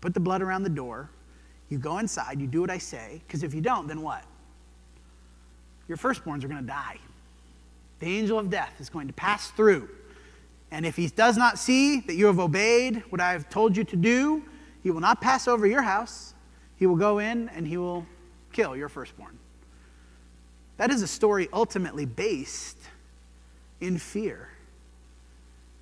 put 0.00 0.14
the 0.14 0.20
blood 0.20 0.42
around 0.42 0.62
the 0.62 0.70
door, 0.70 1.10
you 1.70 1.78
go 1.78 1.98
inside, 1.98 2.40
you 2.40 2.46
do 2.46 2.60
what 2.60 2.70
I 2.70 2.78
say, 2.78 3.22
because 3.26 3.42
if 3.42 3.54
you 3.54 3.60
don't, 3.60 3.88
then 3.88 4.02
what? 4.02 4.22
Your 5.88 5.96
firstborns 5.96 6.44
are 6.44 6.48
going 6.48 6.60
to 6.60 6.66
die. 6.66 6.98
The 8.00 8.06
angel 8.06 8.38
of 8.38 8.50
death 8.50 8.74
is 8.80 8.90
going 8.90 9.06
to 9.06 9.12
pass 9.14 9.50
through. 9.50 9.88
And 10.70 10.84
if 10.84 10.96
he 10.96 11.08
does 11.08 11.36
not 11.36 11.58
see 11.58 12.00
that 12.00 12.14
you 12.14 12.26
have 12.26 12.38
obeyed 12.38 13.02
what 13.10 13.20
I 13.20 13.32
have 13.32 13.48
told 13.48 13.76
you 13.76 13.84
to 13.84 13.96
do, 13.96 14.42
he 14.82 14.90
will 14.90 15.00
not 15.00 15.20
pass 15.20 15.48
over 15.48 15.66
your 15.66 15.82
house. 15.82 16.34
He 16.76 16.86
will 16.86 16.96
go 16.96 17.18
in 17.18 17.48
and 17.50 17.66
he 17.66 17.76
will 17.76 18.04
kill 18.52 18.76
your 18.76 18.88
firstborn. 18.88 19.38
That 20.76 20.90
is 20.90 21.02
a 21.02 21.06
story 21.06 21.48
ultimately 21.52 22.04
based 22.04 22.78
in 23.80 23.98
fear. 23.98 24.48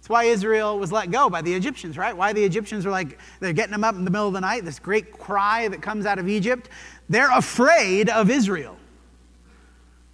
That's 0.03 0.09
why 0.09 0.25
Israel 0.25 0.81
was 0.81 0.91
let 0.91 1.13
go 1.13 1.31
by 1.31 1.43
the 1.43 1.55
Egyptians, 1.55 1.97
right? 1.97 2.17
Why 2.17 2.33
the 2.33 2.43
Egyptians 2.43 2.85
are 2.85 2.91
like, 2.91 3.21
they're 3.39 3.53
getting 3.53 3.71
them 3.71 3.85
up 3.85 3.95
in 3.95 4.05
the 4.05 4.11
middle 4.11 4.27
of 4.27 4.33
the 4.33 4.41
night, 4.41 4.65
this 4.65 4.81
great 4.81 5.13
cry 5.13 5.69
that 5.69 5.81
comes 5.81 6.07
out 6.07 6.19
of 6.19 6.29
Egypt. 6.29 6.71
They're 7.09 7.31
afraid 7.31 8.11
of 8.11 8.29
Israel. 8.29 8.77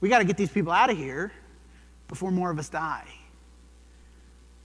We 0.02 0.11
got 0.11 0.18
to 0.18 0.26
get 0.26 0.37
these 0.37 0.50
people 0.50 0.73
out 0.73 0.90
of 0.90 0.99
here 0.99 1.33
before 2.07 2.30
more 2.30 2.50
of 2.50 2.59
us 2.59 2.68
die. 2.68 3.07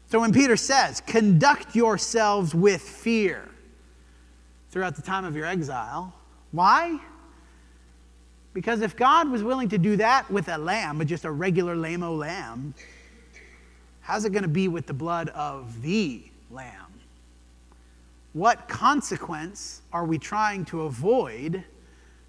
So 0.07 0.19
when 0.19 0.33
Peter 0.33 0.57
says, 0.57 0.99
conduct 0.99 1.73
yourselves 1.73 2.53
with 2.53 2.81
fear 2.81 3.49
throughout 4.71 4.97
the 4.97 5.01
time 5.01 5.23
of 5.23 5.37
your 5.37 5.45
exile, 5.45 6.13
why? 6.51 6.99
Because 8.53 8.81
if 8.81 8.97
God 8.97 9.31
was 9.31 9.41
willing 9.41 9.69
to 9.69 9.77
do 9.77 9.95
that 9.95 10.29
with 10.29 10.49
a 10.49 10.57
lamb, 10.57 11.01
just 11.07 11.23
a 11.23 11.31
regular 11.31 11.77
lame 11.77 12.03
o 12.03 12.13
lamb, 12.13 12.73
How's 14.03 14.25
it 14.25 14.31
going 14.31 14.43
to 14.43 14.49
be 14.49 14.67
with 14.67 14.85
the 14.85 14.93
blood 14.93 15.29
of 15.29 15.81
the 15.81 16.23
Lamb? 16.51 16.93
What 18.33 18.67
consequence 18.67 19.81
are 19.93 20.03
we 20.03 20.17
trying 20.17 20.65
to 20.65 20.81
avoid 20.81 21.63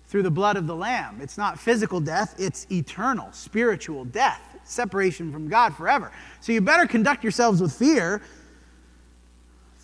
through 0.07 0.23
the 0.23 0.31
blood 0.31 0.57
of 0.57 0.69
the 0.69 0.77
Lamb? 0.77 1.19
It's 1.21 1.37
not 1.37 1.59
physical 1.59 1.99
death, 1.99 2.37
it's 2.39 2.71
eternal, 2.71 3.29
spiritual 3.33 4.05
death, 4.05 4.41
separation 4.63 5.33
from 5.33 5.49
God 5.49 5.75
forever. 5.75 6.13
So 6.41 6.53
you 6.53 6.61
better 6.61 6.87
conduct 6.87 7.25
yourselves 7.25 7.61
with 7.61 7.73
fear 7.73 8.23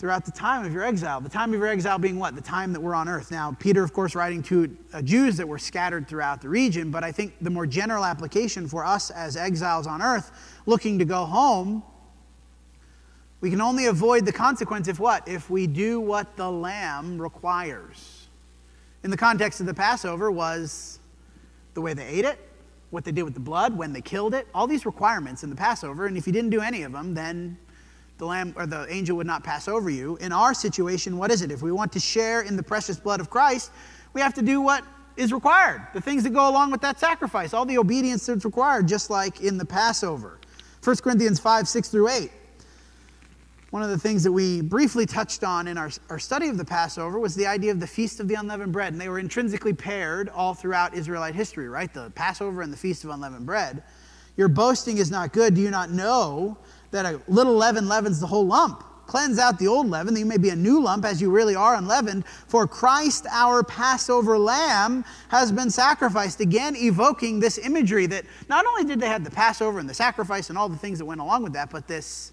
throughout 0.01 0.25
the 0.25 0.33
time 0.33 0.65
of 0.65 0.73
your 0.73 0.83
exile. 0.83 1.21
The 1.21 1.29
time 1.29 1.53
of 1.53 1.61
your 1.61 1.69
exile 1.69 1.99
being 1.99 2.19
what? 2.19 2.35
The 2.35 2.41
time 2.41 2.73
that 2.73 2.81
we're 2.81 2.95
on 2.95 3.07
earth. 3.07 3.31
Now, 3.31 3.55
Peter, 3.61 3.85
of 3.85 3.93
course, 3.93 4.15
writing 4.15 4.43
to 4.45 4.75
uh, 4.95 5.03
Jews 5.03 5.37
that 5.37 5.47
were 5.47 5.59
scattered 5.59 6.09
throughout 6.09 6.41
the 6.41 6.49
region, 6.49 6.91
but 6.91 7.05
I 7.05 7.13
think 7.13 7.35
the 7.43 7.51
more 7.51 7.67
general 7.67 8.07
application 8.07 8.67
for 8.67 8.83
us 8.83 9.11
as 9.11 9.37
exiles 9.37 9.87
on 9.87 10.01
earth 10.01 10.33
looking 10.65 10.99
to 11.01 11.05
go 11.05 11.27
home, 11.27 11.83
we 13.43 13.51
can 13.51 13.61
only 13.61 13.87
avoid 13.87 14.25
the 14.25 14.33
consequence 14.33 14.89
if 14.89 14.99
what? 14.99 15.29
If 15.29 15.51
we 15.51 15.67
do 15.67 16.01
what 16.01 16.35
the 16.35 16.51
lamb 16.51 17.21
requires. 17.21 18.29
In 19.05 19.11
the 19.11 19.19
context 19.19 19.61
of 19.61 19.67
the 19.67 19.75
Passover 19.75 20.31
was 20.31 20.99
the 21.75 21.83
way 21.83 21.93
they 21.93 22.07
ate 22.07 22.25
it, 22.25 22.39
what 22.89 23.05
they 23.05 23.13
did 23.13 23.25
with 23.25 23.35
the 23.35 23.41
blood, 23.41 23.77
when 23.77 23.93
they 23.93 24.01
killed 24.01 24.33
it, 24.33 24.49
all 24.55 24.67
these 24.67 24.87
requirements 24.87 25.43
in 25.43 25.51
the 25.51 25.57
Passover, 25.57 26.07
and 26.07 26.17
if 26.17 26.27
you 26.27 26.33
didn't 26.33 26.51
do 26.51 26.63
any 26.63 26.85
of 26.85 26.93
them, 26.93 27.13
then 27.13 27.59
the 28.21 28.27
lamb 28.27 28.55
or 28.57 28.67
the 28.67 28.87
angel 28.93 29.17
would 29.17 29.27
not 29.27 29.43
pass 29.43 29.67
over 29.67 29.91
you. 29.91 30.17
In 30.19 30.31
our 30.31 30.55
situation, 30.55 31.17
what 31.17 31.33
is 31.33 31.43
it? 31.43 31.51
If 31.51 31.63
we 31.63 31.73
want 31.73 31.91
to 31.93 32.01
share 32.01 32.43
in 32.43 32.57
the 32.57 32.63
precious 32.63 33.01
blood 33.01 33.19
of 33.19 33.31
Christ, 33.31 33.73
we 34.13 34.21
have 34.21 34.35
to 34.35 34.43
do 34.43 34.61
what 34.61 34.85
is 35.17 35.33
required, 35.33 35.87
the 35.93 36.01
things 36.01 36.23
that 36.23 36.31
go 36.31 36.49
along 36.49 36.71
with 36.71 36.81
that 36.83 37.01
sacrifice, 37.01 37.53
all 37.53 37.65
the 37.65 37.79
obedience 37.79 38.27
that's 38.27 38.45
required, 38.45 38.87
just 38.87 39.11
like 39.11 39.41
in 39.41 39.59
the 39.59 39.65
Passover. 39.65 40.39
1 40.85 40.97
Corinthians 40.97 41.41
5, 41.41 41.67
6 41.67 41.89
through 41.89 42.09
8. 42.09 42.31
One 43.71 43.83
of 43.83 43.91
the 43.91 43.99
things 43.99 44.23
that 44.25 44.33
we 44.33 44.61
briefly 44.61 45.07
touched 45.07 45.45
on 45.45 45.69
in 45.69 45.79
our, 45.79 45.91
our 46.09 46.19
study 46.19 46.49
of 46.49 46.59
the 46.59 46.65
Passover 46.65 47.19
was 47.19 47.35
the 47.35 47.47
idea 47.47 47.71
of 47.71 47.81
the 47.81 47.87
Feast 47.87 48.21
of 48.21 48.29
the 48.29 48.35
Unleavened 48.35 48.73
Bread. 48.73 48.93
And 48.93 49.01
they 49.01 49.09
were 49.09 49.19
intrinsically 49.19 49.73
paired 49.73 50.29
all 50.29 50.55
throughout 50.55 50.95
Israelite 50.95 51.35
history, 51.35 51.69
right? 51.69 51.93
The 51.93 52.11
Passover 52.11 52.63
and 52.63 52.73
the 52.73 52.77
Feast 52.77 53.05
of 53.05 53.11
Unleavened 53.11 53.47
Bread. 53.47 53.83
Your 54.37 54.49
boasting 54.49 54.99
is 54.99 55.11
not 55.11 55.33
good. 55.33 55.55
Do 55.55 55.61
you 55.61 55.71
not 55.71 55.91
know 55.91 56.59
that 56.91 57.07
a 57.07 57.21
little 57.29 57.55
leaven 57.55 57.89
leavens 57.89 58.21
the 58.21 58.27
whole 58.27 58.47
lump. 58.47 58.85
Cleanse 59.07 59.41
out 59.41 59.59
the 59.59 59.67
old 59.67 59.89
leaven, 59.89 60.15
that 60.15 60.21
you 60.21 60.27
may 60.27 60.37
be 60.37 60.51
a 60.51 60.57
new 60.57 60.81
lump 60.81 61.05
as 61.05 61.21
you 61.21 61.33
really 61.33 61.57
are 61.57 61.75
unleavened. 61.75 62.25
For 62.47 62.69
Christ, 62.69 63.27
our 63.29 63.65
Passover 63.65 64.39
lamb, 64.39 65.05
has 65.31 65.51
been 65.51 65.69
sacrificed. 65.69 66.39
Again, 66.39 66.77
evoking 66.77 67.41
this 67.41 67.59
imagery 67.59 68.07
that 68.07 68.25
not 68.49 68.67
only 68.67 68.85
did 68.85 69.01
they 69.01 69.09
have 69.09 69.25
the 69.25 69.31
Passover 69.31 69.81
and 69.81 69.89
the 69.89 69.95
sacrifice 69.95 70.49
and 70.49 70.57
all 70.57 70.69
the 70.69 70.77
things 70.77 71.01
that 71.01 71.07
went 71.07 71.21
along 71.21 71.43
with 71.43 71.55
that, 71.55 71.71
but 71.71 71.89
this 71.89 72.33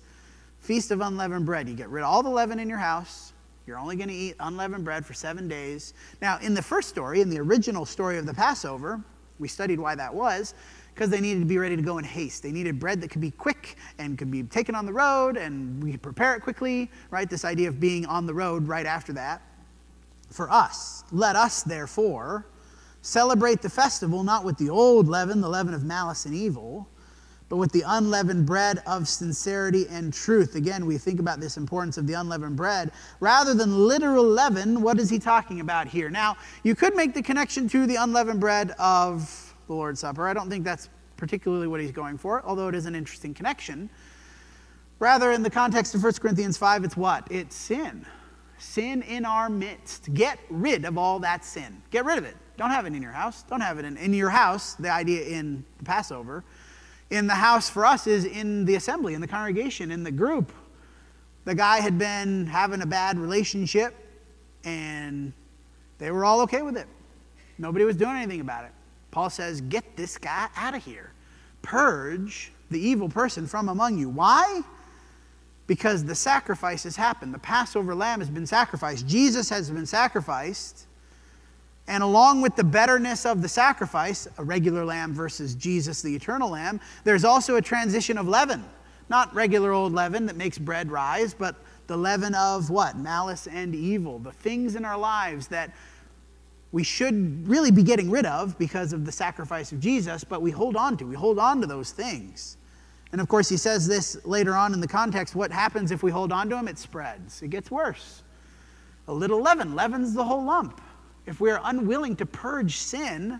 feast 0.59 0.91
of 0.91 1.01
unleavened 1.01 1.47
bread. 1.47 1.67
You 1.67 1.73
get 1.73 1.89
rid 1.89 2.03
of 2.03 2.09
all 2.09 2.21
the 2.21 2.29
leaven 2.29 2.59
in 2.59 2.69
your 2.69 2.77
house. 2.77 3.33
You're 3.65 3.79
only 3.79 3.95
going 3.95 4.09
to 4.09 4.13
eat 4.13 4.35
unleavened 4.39 4.85
bread 4.85 5.03
for 5.03 5.13
seven 5.13 5.47
days. 5.47 5.95
Now, 6.21 6.37
in 6.43 6.53
the 6.53 6.61
first 6.61 6.89
story, 6.89 7.21
in 7.21 7.29
the 7.29 7.39
original 7.39 7.85
story 7.85 8.19
of 8.19 8.27
the 8.27 8.33
Passover, 8.35 9.01
we 9.39 9.47
studied 9.47 9.79
why 9.79 9.95
that 9.95 10.13
was 10.13 10.53
because 10.97 11.11
they 11.11 11.21
needed 11.21 11.41
to 11.41 11.45
be 11.45 11.59
ready 11.59 11.75
to 11.75 11.81
go 11.83 11.99
in 11.99 12.03
haste. 12.03 12.41
They 12.41 12.51
needed 12.51 12.79
bread 12.79 13.01
that 13.01 13.11
could 13.11 13.21
be 13.21 13.29
quick 13.29 13.77
and 13.99 14.17
could 14.17 14.31
be 14.31 14.41
taken 14.41 14.73
on 14.73 14.87
the 14.87 14.91
road 14.91 15.37
and 15.37 15.83
we 15.83 15.91
could 15.91 16.01
prepare 16.01 16.33
it 16.33 16.41
quickly, 16.41 16.89
right? 17.11 17.29
This 17.29 17.45
idea 17.45 17.69
of 17.69 17.79
being 17.79 18.07
on 18.07 18.25
the 18.25 18.33
road 18.33 18.67
right 18.67 18.87
after 18.87 19.13
that. 19.13 19.43
For 20.31 20.49
us, 20.49 21.03
let 21.11 21.35
us 21.35 21.61
therefore 21.61 22.47
celebrate 23.03 23.61
the 23.61 23.69
festival 23.69 24.23
not 24.23 24.43
with 24.43 24.57
the 24.57 24.71
old 24.71 25.07
leaven, 25.07 25.39
the 25.39 25.47
leaven 25.47 25.75
of 25.75 25.83
malice 25.83 26.25
and 26.25 26.33
evil, 26.33 26.89
but 27.47 27.57
with 27.57 27.71
the 27.73 27.83
unleavened 27.85 28.47
bread 28.47 28.81
of 28.87 29.07
sincerity 29.07 29.85
and 29.91 30.11
truth. 30.11 30.55
Again, 30.55 30.87
we 30.87 30.97
think 30.97 31.19
about 31.19 31.39
this 31.39 31.57
importance 31.57 31.99
of 31.99 32.07
the 32.07 32.13
unleavened 32.13 32.55
bread. 32.55 32.91
Rather 33.19 33.53
than 33.53 33.87
literal 33.87 34.25
leaven, 34.25 34.81
what 34.81 34.99
is 34.99 35.11
he 35.11 35.19
talking 35.19 35.59
about 35.59 35.87
here? 35.87 36.09
Now, 36.09 36.37
you 36.63 36.73
could 36.73 36.95
make 36.95 37.13
the 37.13 37.21
connection 37.21 37.69
to 37.69 37.85
the 37.85 37.97
unleavened 37.97 38.39
bread 38.39 38.71
of 38.79 39.46
the 39.67 39.73
Lord's 39.73 39.99
Supper. 39.99 40.27
I 40.27 40.33
don't 40.33 40.49
think 40.49 40.63
that's 40.63 40.89
particularly 41.17 41.67
what 41.67 41.81
he's 41.81 41.91
going 41.91 42.17
for, 42.17 42.43
although 42.45 42.67
it 42.67 42.75
is 42.75 42.85
an 42.85 42.95
interesting 42.95 43.33
connection. 43.33 43.89
Rather, 44.99 45.31
in 45.31 45.43
the 45.43 45.49
context 45.49 45.93
of 45.93 46.03
1 46.03 46.13
Corinthians 46.13 46.57
5, 46.57 46.83
it's 46.83 46.97
what? 46.97 47.27
It's 47.29 47.55
sin. 47.55 48.05
Sin 48.57 49.03
in 49.03 49.25
our 49.25 49.49
midst. 49.49 50.13
Get 50.13 50.39
rid 50.49 50.85
of 50.85 50.97
all 50.97 51.19
that 51.19 51.45
sin. 51.45 51.81
Get 51.91 52.05
rid 52.05 52.17
of 52.17 52.25
it. 52.25 52.35
Don't 52.57 52.71
have 52.71 52.85
it 52.87 52.93
in 52.93 53.01
your 53.03 53.11
house. 53.11 53.43
Don't 53.43 53.61
have 53.61 53.77
it 53.77 53.85
in, 53.85 53.97
in 53.97 54.13
your 54.13 54.31
house, 54.31 54.73
the 54.73 54.89
idea 54.89 55.23
in 55.27 55.63
the 55.77 55.85
Passover. 55.85 56.43
In 57.11 57.27
the 57.27 57.35
house 57.35 57.69
for 57.69 57.85
us 57.85 58.07
is 58.07 58.25
in 58.25 58.65
the 58.65 58.75
assembly, 58.75 59.13
in 59.13 59.21
the 59.21 59.27
congregation, 59.27 59.91
in 59.91 60.03
the 60.03 60.11
group. 60.11 60.51
The 61.45 61.53
guy 61.55 61.79
had 61.79 61.97
been 61.99 62.47
having 62.47 62.81
a 62.81 62.85
bad 62.85 63.19
relationship, 63.19 63.93
and 64.63 65.31
they 65.99 66.11
were 66.11 66.25
all 66.25 66.41
okay 66.41 66.63
with 66.63 66.75
it. 66.75 66.87
Nobody 67.59 67.85
was 67.85 67.95
doing 67.95 68.15
anything 68.15 68.41
about 68.41 68.65
it. 68.65 68.71
Paul 69.17 69.31
says, 69.31 69.61
Get 69.61 69.97
this 69.97 70.15
guy 70.15 70.47
out 70.55 70.75
of 70.75 70.85
here. 70.85 71.09
Purge 71.63 72.51
the 72.69 72.79
evil 72.79 73.09
person 73.09 73.47
from 73.47 73.67
among 73.67 73.97
you. 73.97 74.09
Why? 74.09 74.61
Because 75.65 76.05
the 76.05 76.13
sacrifice 76.13 76.83
has 76.83 76.95
happened. 76.95 77.33
The 77.33 77.39
Passover 77.39 77.95
lamb 77.95 78.19
has 78.19 78.29
been 78.29 78.45
sacrificed. 78.45 79.07
Jesus 79.07 79.49
has 79.49 79.71
been 79.71 79.87
sacrificed. 79.87 80.85
And 81.87 82.03
along 82.03 82.41
with 82.41 82.55
the 82.55 82.63
betterness 82.63 83.25
of 83.25 83.41
the 83.41 83.49
sacrifice, 83.49 84.27
a 84.37 84.43
regular 84.43 84.85
lamb 84.85 85.15
versus 85.15 85.55
Jesus, 85.55 86.03
the 86.03 86.15
eternal 86.15 86.51
lamb, 86.51 86.79
there's 87.03 87.23
also 87.23 87.55
a 87.55 87.61
transition 87.61 88.19
of 88.19 88.27
leaven. 88.27 88.63
Not 89.09 89.33
regular 89.33 89.71
old 89.71 89.93
leaven 89.93 90.27
that 90.27 90.35
makes 90.35 90.59
bread 90.59 90.91
rise, 90.91 91.33
but 91.33 91.55
the 91.87 91.97
leaven 91.97 92.35
of 92.35 92.69
what? 92.69 92.95
Malice 92.95 93.47
and 93.47 93.73
evil. 93.73 94.19
The 94.19 94.31
things 94.31 94.75
in 94.75 94.85
our 94.85 94.99
lives 94.99 95.47
that 95.47 95.71
we 96.71 96.83
should 96.83 97.47
really 97.47 97.71
be 97.71 97.83
getting 97.83 98.11
rid 98.11 98.25
of 98.25 98.57
because 98.57 98.93
of 98.93 99.05
the 99.05 99.11
sacrifice 99.11 99.71
of 99.71 99.79
Jesus, 99.79 100.23
but 100.23 100.41
we 100.41 100.51
hold 100.51 100.75
on 100.75 100.97
to. 100.97 101.05
We 101.05 101.15
hold 101.15 101.39
on 101.39 101.61
to 101.61 101.67
those 101.67 101.91
things. 101.91 102.57
And 103.11 103.21
of 103.21 103.29
course, 103.29 103.47
he 103.47 103.57
says 103.57 103.87
this 103.87 104.17
later 104.25 104.53
on 104.53 104.73
in 104.73 104.81
the 104.81 104.87
context 104.87 105.33
what 105.35 105.51
happens 105.51 105.91
if 105.91 106.03
we 106.03 106.11
hold 106.11 106.31
on 106.31 106.49
to 106.49 106.55
them? 106.55 106.67
It 106.67 106.77
spreads, 106.77 107.41
it 107.41 107.49
gets 107.49 107.71
worse. 107.71 108.23
A 109.07 109.13
little 109.13 109.41
leaven 109.41 109.75
leavens 109.75 110.13
the 110.13 110.23
whole 110.23 110.43
lump. 110.43 110.81
If 111.25 111.39
we 111.39 111.49
are 111.51 111.61
unwilling 111.63 112.15
to 112.17 112.25
purge 112.25 112.77
sin 112.77 113.39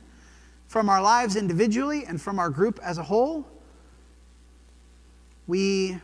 from 0.68 0.90
our 0.90 1.02
lives 1.02 1.36
individually 1.36 2.06
and 2.06 2.22
from 2.22 2.40
our 2.40 2.50
group 2.50 2.80
as 2.82 2.98
a 2.98 3.04
whole, 3.04 3.46
we 5.48 5.98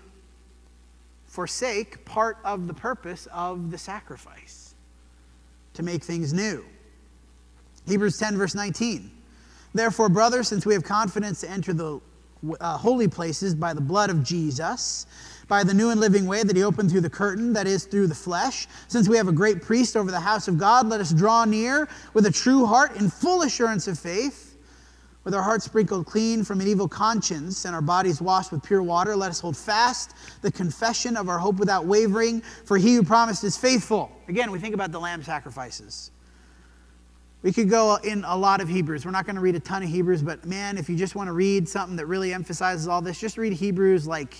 forsake 1.25 2.03
part 2.06 2.38
of 2.44 2.68
the 2.68 2.74
purpose 2.74 3.27
of 3.34 3.72
the 3.72 3.77
sacrifice 3.77 4.75
to 5.74 5.84
make 5.84 6.03
things 6.03 6.34
new. 6.34 6.63
Hebrews 7.88 8.18
10, 8.18 8.38
verse 8.38 8.56
19. 8.56 9.12
Therefore, 9.74 10.10
brothers, 10.10 10.48
since 10.48 10.66
we 10.66 10.74
have 10.74 10.84
confidence 10.84 11.42
to 11.42 11.50
enter 11.50 11.74
the 11.74 12.00
uh, 12.60 12.78
holy 12.78 13.08
places 13.08 13.56
by 13.56 13.74
the 13.74 13.82
blood 13.82 14.10
of 14.10 14.24
Jesus, 14.24 15.06
by 15.48 15.63
the 15.63 15.74
new 15.74 15.90
and 15.90 16.00
living 16.00 16.25
way 16.25 16.44
that 16.44 16.56
he 16.56 16.63
opened 16.63 16.92
through 16.92 17.02
the 17.02 17.10
curtain, 17.10 17.54
that 17.54 17.68
is, 17.68 17.86
through 17.86 18.08
the 18.08 18.16
flesh. 18.16 18.68
Since 18.88 19.10
we 19.10 19.18
have 19.18 19.28
a 19.28 19.34
great 19.34 19.62
priest 19.62 19.98
over 19.98 20.12
the 20.12 20.20
house 20.20 20.48
of 20.48 20.58
God, 20.58 20.88
let 20.88 21.02
us 21.02 21.12
draw 21.12 21.46
near 21.46 21.88
with 22.13 22.25
a 22.25 22.32
true 22.32 22.66
heart 22.66 22.96
in 22.98 23.10
full 23.10 23.42
assurance 23.42 23.88
of 23.88 23.98
faith 23.98 24.54
with 25.24 25.34
our 25.34 25.42
hearts 25.42 25.66
sprinkled 25.66 26.06
clean 26.06 26.44
from 26.44 26.60
an 26.60 26.68
evil 26.68 26.88
conscience 26.88 27.66
and 27.66 27.74
our 27.74 27.82
bodies 27.82 28.22
washed 28.22 28.52
with 28.52 28.62
pure 28.62 28.84
water, 28.84 29.16
let 29.16 29.30
us 29.30 29.40
hold 29.40 29.56
fast 29.56 30.16
the 30.42 30.52
confession 30.52 31.16
of 31.16 31.30
our 31.30 31.40
hope 31.40 31.56
without 31.56 31.86
wavering, 31.86 32.42
for 32.66 32.78
he 32.78 32.96
who 32.96 33.04
promised 33.04 33.44
is 33.44 33.56
faithful. 33.56 34.12
Again, 34.28 34.52
we 34.52 34.60
think 34.60 34.74
about 34.74 34.92
the 34.92 35.00
lamb 35.00 35.24
sacrifices. 35.24 36.12
We 37.44 37.52
could 37.52 37.70
go 37.70 37.96
in 38.04 38.24
a 38.24 38.36
lot 38.36 38.62
of 38.62 38.70
Hebrews. 38.70 39.06
We're 39.06 39.12
not 39.12 39.26
going 39.26 39.36
to 39.36 39.42
read 39.42 39.56
a 39.56 39.60
ton 39.60 39.84
of 39.84 39.90
Hebrews, 39.90 40.24
but 40.24 40.46
man, 40.46 40.78
if 40.78 40.90
you 40.90 40.96
just 40.96 41.14
want 41.14 41.28
to 41.28 41.34
read 41.34 41.70
something 41.70 41.98
that 41.98 42.06
really 42.06 42.34
emphasizes 42.34 42.88
all 42.88 43.02
this, 43.02 43.20
just 43.20 43.38
read 43.38 43.54
Hebrews 43.54 44.08
like, 44.08 44.36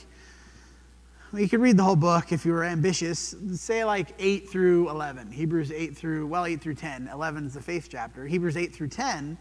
well, 1.32 1.42
you 1.42 1.50
could 1.50 1.60
read 1.60 1.78
the 1.78 1.84
whole 1.84 1.98
book 1.98 2.32
if 2.32 2.46
you 2.46 2.54
were 2.54 2.64
ambitious. 2.64 3.36
Say 3.54 3.84
like 3.84 4.16
8 4.18 4.50
through 4.50 4.90
11. 4.90 5.32
Hebrews 5.32 5.72
8 5.72 5.98
through, 5.98 6.28
well, 6.28 6.46
8 6.46 6.62
through 6.62 6.76
10. 6.76 7.10
11 7.12 7.48
is 7.48 7.54
the 7.54 7.62
faith 7.62 7.90
chapter. 7.92 8.26
Hebrews 8.26 8.56
8 8.56 8.74
through 8.74 8.88
10 8.88 9.38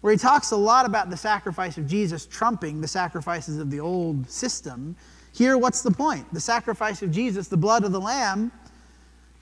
where 0.00 0.12
he 0.12 0.18
talks 0.18 0.52
a 0.52 0.56
lot 0.56 0.86
about 0.86 1.10
the 1.10 1.16
sacrifice 1.16 1.78
of 1.78 1.86
Jesus 1.86 2.26
trumping 2.26 2.80
the 2.80 2.88
sacrifices 2.88 3.58
of 3.58 3.70
the 3.70 3.80
old 3.80 4.30
system. 4.30 4.94
Here, 5.32 5.58
what's 5.58 5.82
the 5.82 5.90
point? 5.90 6.32
The 6.32 6.40
sacrifice 6.40 7.02
of 7.02 7.10
Jesus, 7.10 7.48
the 7.48 7.56
blood 7.56 7.82
of 7.82 7.92
the 7.92 8.00
Lamb. 8.00 8.52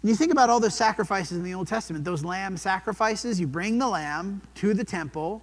When 0.05 0.11
you 0.11 0.17
think 0.17 0.33
about 0.33 0.51
all 0.51 0.61
those 0.61 0.75
sacrifices 0.75 1.39
in 1.39 1.43
the 1.43 1.55
Old 1.55 1.67
Testament, 1.67 2.05
those 2.05 2.23
lamb 2.23 2.59
sacrifices, 2.59 3.41
you 3.41 3.47
bring 3.47 3.79
the 3.79 3.89
lamb 3.89 4.43
to 4.57 4.75
the 4.75 4.85
temple, 4.85 5.41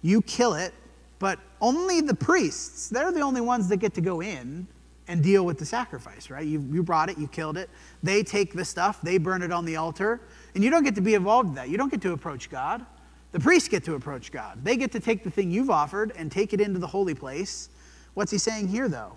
you 0.00 0.22
kill 0.22 0.54
it, 0.54 0.72
but 1.18 1.38
only 1.60 2.00
the 2.00 2.14
priests, 2.14 2.88
they're 2.88 3.12
the 3.12 3.20
only 3.20 3.42
ones 3.42 3.68
that 3.68 3.76
get 3.76 3.92
to 3.92 4.00
go 4.00 4.22
in 4.22 4.66
and 5.08 5.22
deal 5.22 5.44
with 5.44 5.58
the 5.58 5.66
sacrifice, 5.66 6.30
right? 6.30 6.46
You, 6.46 6.66
you 6.72 6.82
brought 6.82 7.10
it, 7.10 7.18
you 7.18 7.28
killed 7.28 7.58
it. 7.58 7.68
They 8.02 8.22
take 8.22 8.54
the 8.54 8.64
stuff, 8.64 9.02
they 9.02 9.18
burn 9.18 9.42
it 9.42 9.52
on 9.52 9.66
the 9.66 9.76
altar, 9.76 10.22
and 10.54 10.64
you 10.64 10.70
don't 10.70 10.84
get 10.84 10.94
to 10.94 11.02
be 11.02 11.12
involved 11.12 11.50
in 11.50 11.54
that. 11.56 11.68
You 11.68 11.76
don't 11.76 11.90
get 11.90 12.00
to 12.00 12.14
approach 12.14 12.48
God. 12.48 12.86
The 13.32 13.40
priests 13.40 13.68
get 13.68 13.84
to 13.84 13.94
approach 13.96 14.32
God. 14.32 14.64
They 14.64 14.78
get 14.78 14.90
to 14.92 15.00
take 15.00 15.22
the 15.22 15.30
thing 15.30 15.50
you've 15.50 15.68
offered 15.68 16.14
and 16.16 16.32
take 16.32 16.54
it 16.54 16.62
into 16.62 16.78
the 16.78 16.86
holy 16.86 17.14
place. 17.14 17.68
What's 18.14 18.32
he 18.32 18.38
saying 18.38 18.68
here, 18.68 18.88
though? 18.88 19.12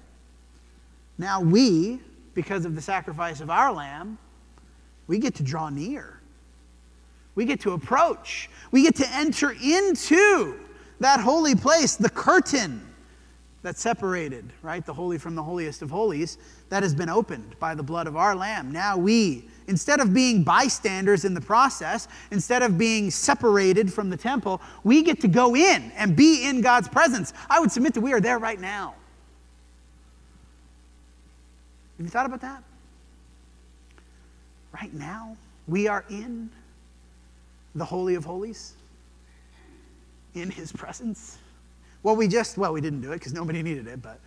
Now 1.17 1.39
we, 1.39 2.01
because 2.33 2.65
of 2.65 2.75
the 2.75 2.81
sacrifice 2.81 3.39
of 3.39 3.49
our 3.49 3.71
lamb, 3.71 4.17
we 5.07 5.19
get 5.19 5.35
to 5.35 5.43
draw 5.43 5.69
near. 5.69 6.19
We 7.35 7.45
get 7.45 7.59
to 7.61 7.73
approach. 7.73 8.49
We 8.71 8.83
get 8.83 8.95
to 8.97 9.09
enter 9.13 9.51
into 9.51 10.59
that 10.99 11.19
holy 11.19 11.55
place, 11.55 11.95
the 11.95 12.09
curtain 12.09 12.81
that 13.61 13.77
separated, 13.77 14.53
right, 14.61 14.85
the 14.85 14.93
holy 14.93 15.17
from 15.17 15.35
the 15.35 15.43
holiest 15.43 15.81
of 15.81 15.89
holies, 15.89 16.37
that 16.69 16.83
has 16.83 16.95
been 16.95 17.09
opened 17.09 17.57
by 17.59 17.75
the 17.75 17.83
blood 17.83 18.07
of 18.07 18.15
our 18.15 18.35
lamb. 18.35 18.71
Now 18.71 18.97
we 18.97 19.45
Instead 19.67 19.99
of 19.99 20.13
being 20.13 20.43
bystanders 20.43 21.25
in 21.25 21.33
the 21.33 21.41
process, 21.41 22.07
instead 22.31 22.61
of 22.61 22.77
being 22.77 23.09
separated 23.09 23.91
from 23.91 24.09
the 24.09 24.17
temple, 24.17 24.61
we 24.83 25.01
get 25.01 25.19
to 25.21 25.27
go 25.27 25.55
in 25.55 25.91
and 25.95 26.15
be 26.15 26.47
in 26.47 26.61
God's 26.61 26.87
presence. 26.87 27.33
I 27.49 27.59
would 27.59 27.71
submit 27.71 27.93
that 27.95 28.01
we 28.01 28.13
are 28.13 28.21
there 28.21 28.37
right 28.37 28.59
now. 28.59 28.93
Have 31.97 32.05
you 32.05 32.11
thought 32.11 32.25
about 32.25 32.41
that? 32.41 32.63
Right 34.81 34.93
now, 34.93 35.37
we 35.67 35.87
are 35.87 36.03
in 36.09 36.49
the 37.75 37.85
Holy 37.85 38.15
of 38.15 38.25
Holies, 38.25 38.73
in 40.33 40.51
His 40.51 40.71
presence. 40.73 41.37
Well, 42.03 42.17
we 42.17 42.27
just, 42.27 42.57
well, 42.57 42.73
we 42.73 42.81
didn't 42.81 42.99
do 42.99 43.11
it 43.13 43.19
because 43.19 43.33
nobody 43.33 43.63
needed 43.63 43.87
it, 43.87 44.01
but 44.01 44.19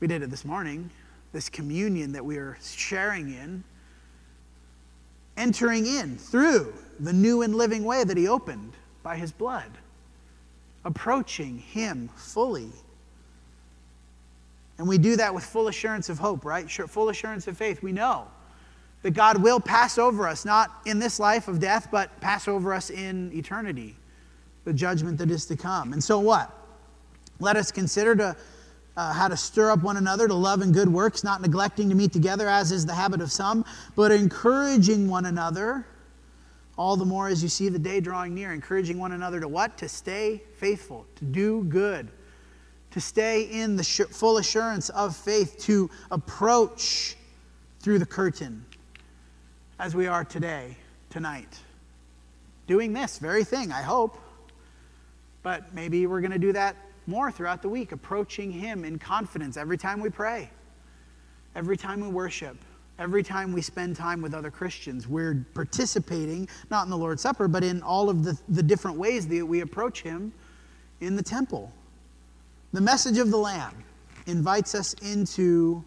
we 0.00 0.06
did 0.06 0.22
it 0.22 0.28
this 0.28 0.44
morning. 0.44 0.90
This 1.32 1.48
communion 1.48 2.12
that 2.12 2.24
we 2.24 2.36
are 2.36 2.58
sharing 2.62 3.32
in 3.32 3.64
entering 5.38 5.86
in 5.86 6.18
through 6.18 6.74
the 7.00 7.12
new 7.12 7.42
and 7.42 7.54
living 7.54 7.84
way 7.84 8.04
that 8.04 8.16
he 8.16 8.28
opened 8.28 8.72
by 9.02 9.16
his 9.16 9.32
blood, 9.32 9.70
approaching 10.84 11.58
him 11.58 12.10
fully. 12.16 12.70
And 14.76 14.86
we 14.86 14.98
do 14.98 15.16
that 15.16 15.32
with 15.32 15.44
full 15.44 15.68
assurance 15.68 16.08
of 16.08 16.18
hope, 16.18 16.44
right? 16.44 16.70
Full 16.70 17.08
assurance 17.08 17.46
of 17.46 17.56
faith. 17.56 17.82
We 17.82 17.92
know 17.92 18.26
that 19.02 19.12
God 19.12 19.42
will 19.42 19.60
pass 19.60 19.98
over 19.98 20.26
us, 20.26 20.44
not 20.44 20.70
in 20.86 20.98
this 20.98 21.20
life 21.20 21.48
of 21.48 21.60
death, 21.60 21.88
but 21.90 22.20
pass 22.20 22.48
over 22.48 22.74
us 22.74 22.90
in 22.90 23.32
eternity, 23.32 23.96
the 24.64 24.72
judgment 24.72 25.18
that 25.18 25.30
is 25.30 25.46
to 25.46 25.56
come. 25.56 25.92
And 25.92 26.02
so 26.02 26.18
what? 26.18 26.52
Let 27.38 27.56
us 27.56 27.70
consider 27.70 28.16
to 28.16 28.36
uh, 28.96 29.12
how 29.12 29.28
to 29.28 29.36
stir 29.36 29.70
up 29.70 29.82
one 29.82 29.96
another 29.96 30.26
to 30.26 30.34
love 30.34 30.60
and 30.60 30.74
good 30.74 30.88
works, 30.88 31.22
not 31.22 31.40
neglecting 31.40 31.88
to 31.88 31.94
meet 31.94 32.12
together, 32.12 32.48
as 32.48 32.72
is 32.72 32.84
the 32.84 32.94
habit 32.94 33.20
of 33.20 33.30
some, 33.30 33.64
but 33.94 34.10
encouraging 34.10 35.08
one 35.08 35.26
another, 35.26 35.86
all 36.76 36.96
the 36.96 37.04
more 37.04 37.28
as 37.28 37.40
you 37.40 37.48
see 37.48 37.68
the 37.68 37.78
day 37.78 38.00
drawing 38.00 38.34
near, 38.34 38.52
encouraging 38.52 38.98
one 38.98 39.12
another 39.12 39.38
to 39.38 39.46
what? 39.46 39.78
To 39.78 39.88
stay 39.88 40.42
faithful, 40.56 41.06
to 41.14 41.24
do 41.24 41.62
good, 41.64 42.08
to 42.90 43.00
stay 43.00 43.42
in 43.42 43.76
the 43.76 43.84
full 43.84 44.38
assurance 44.38 44.88
of 44.88 45.16
faith, 45.16 45.58
to 45.60 45.88
approach 46.10 47.16
through 47.78 48.00
the 48.00 48.06
curtain 48.06 48.64
as 49.78 49.94
we 49.94 50.06
are 50.06 50.24
today, 50.24 50.76
tonight. 51.08 51.58
Doing 52.66 52.92
this 52.92 53.18
very 53.18 53.44
thing, 53.44 53.70
I 53.70 53.82
hope. 53.82 54.18
But 55.42 55.72
maybe 55.72 56.06
we're 56.06 56.20
going 56.20 56.32
to 56.32 56.38
do 56.38 56.52
that 56.52 56.76
more 57.06 57.30
throughout 57.30 57.62
the 57.62 57.68
week, 57.68 57.92
approaching 57.92 58.50
Him 58.50 58.84
in 58.84 58.98
confidence 58.98 59.56
every 59.56 59.78
time 59.78 60.00
we 60.00 60.10
pray, 60.10 60.50
every 61.54 61.76
time 61.76 62.00
we 62.00 62.08
worship, 62.08 62.56
every 62.98 63.22
time 63.22 63.52
we 63.52 63.62
spend 63.62 63.94
time 63.94 64.20
with 64.20 64.34
other 64.34 64.50
Christians. 64.50 65.06
We're 65.06 65.46
participating, 65.54 66.48
not 66.70 66.84
in 66.84 66.90
the 66.90 66.98
Lord's 66.98 67.22
Supper, 67.22 67.46
but 67.46 67.62
in 67.62 67.80
all 67.82 68.10
of 68.10 68.24
the, 68.24 68.38
the 68.48 68.62
different 68.62 68.98
ways 68.98 69.28
that 69.28 69.46
we 69.46 69.60
approach 69.60 70.02
Him 70.02 70.32
in 71.00 71.14
the 71.14 71.22
temple. 71.22 71.72
The 72.72 72.80
message 72.80 73.18
of 73.18 73.30
the 73.30 73.38
Lamb 73.38 73.84
invites 74.26 74.74
us 74.74 74.94
into 74.94 75.84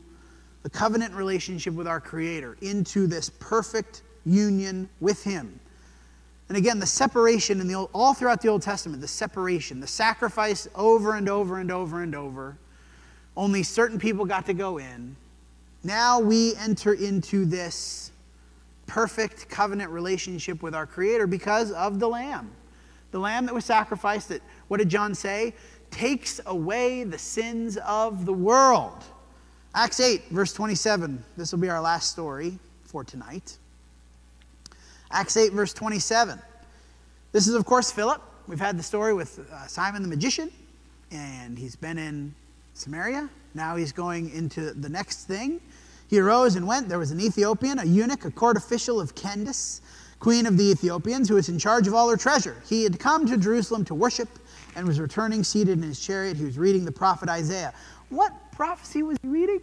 the 0.64 0.70
covenant 0.70 1.14
relationship 1.14 1.74
with 1.74 1.88
our 1.88 2.00
Creator, 2.00 2.58
into 2.62 3.08
this 3.08 3.30
perfect 3.30 4.04
union 4.26 4.88
with 5.00 5.24
Him. 5.24 5.60
And 6.50 6.58
again, 6.58 6.80
the 6.80 6.86
separation 6.86 7.62
in 7.62 7.68
the 7.68 7.76
old, 7.76 7.90
all 7.94 8.14
throughout 8.14 8.42
the 8.42 8.50
Old 8.50 8.62
Testament, 8.62 9.02
the 9.02 9.08
separation, 9.08 9.80
the 9.80 9.88
sacrifice 9.88 10.68
over 10.76 11.16
and 11.16 11.30
over 11.30 11.60
and 11.60 11.72
over 11.72 12.04
and 12.04 12.14
over. 12.14 12.58
Only 13.38 13.64
certain 13.64 13.98
people 13.98 14.26
got 14.26 14.46
to 14.48 14.54
go 14.54 14.78
in. 14.78 15.16
Now 15.84 16.20
we 16.20 16.54
enter 16.58 16.94
into 16.94 17.46
this 17.46 18.12
perfect 18.86 19.48
covenant 19.48 19.90
relationship 19.92 20.62
with 20.62 20.76
our 20.76 20.86
Creator 20.86 21.28
because 21.28 21.72
of 21.72 22.00
the 22.00 22.08
Lamb. 22.10 22.52
The 23.12 23.20
Lamb 23.20 23.46
that 23.46 23.56
was 23.56 23.64
sacrificed, 23.64 24.30
that, 24.30 24.42
what 24.68 24.78
did 24.78 24.90
John 24.90 25.16
say? 25.16 25.54
Takes 25.90 26.42
away 26.46 27.06
the 27.06 27.18
sins 27.18 27.78
of 27.78 28.26
the 28.26 28.34
world. 28.34 29.06
Acts 29.74 30.02
8, 30.02 30.24
verse 30.32 30.52
27. 30.52 31.24
This 31.38 31.54
will 31.54 31.60
be 31.60 31.70
our 31.70 31.80
last 31.80 32.12
story 32.12 32.60
for 32.84 33.06
tonight. 33.06 33.58
Acts 35.12 35.38
8, 35.38 35.54
verse 35.54 35.74
27. 35.74 36.38
This 37.32 37.48
is, 37.48 37.56
of 37.56 37.66
course, 37.66 37.90
Philip. 37.90 38.22
We've 38.48 38.60
had 38.60 38.78
the 38.78 38.84
story 38.84 39.14
with 39.14 39.40
uh, 39.40 39.68
Simon 39.68 40.02
the 40.02 40.10
magician, 40.10 40.52
and 41.10 41.58
he's 41.58 41.78
been 41.78 41.98
in 41.98 42.36
Samaria. 42.74 43.30
Now 43.54 43.78
he's 43.78 43.94
going 43.94 44.32
into 44.32 44.74
the 44.74 44.90
next 44.90 45.24
thing. 45.24 45.62
He 46.10 46.20
arose 46.20 46.58
and 46.58 46.68
went. 46.68 46.90
There 46.90 47.00
was 47.00 47.12
an 47.12 47.22
Ethiopian, 47.22 47.80
a 47.80 47.86
eunuch, 47.86 48.26
a 48.26 48.32
court 48.32 48.58
official 48.58 49.00
of 49.00 49.16
Candace, 49.16 49.80
queen 50.20 50.48
of 50.48 50.58
the 50.58 50.70
Ethiopians, 50.70 51.30
who 51.30 51.36
was 51.36 51.48
in 51.48 51.58
charge 51.58 51.88
of 51.88 51.94
all 51.94 52.10
her 52.10 52.18
treasure. 52.18 52.62
He 52.68 52.84
had 52.84 53.00
come 53.00 53.26
to 53.28 53.38
Jerusalem 53.38 53.86
to 53.86 53.96
worship 53.96 54.28
and 54.76 54.86
was 54.86 55.00
returning 55.00 55.46
seated 55.46 55.78
in 55.78 55.84
his 55.84 56.00
chariot. 56.02 56.36
He 56.36 56.44
was 56.44 56.58
reading 56.58 56.84
the 56.84 56.92
prophet 56.92 57.30
Isaiah. 57.30 57.74
What 58.10 58.34
prophecy 58.62 59.02
was 59.02 59.18
he 59.24 59.28
reading? 59.28 59.60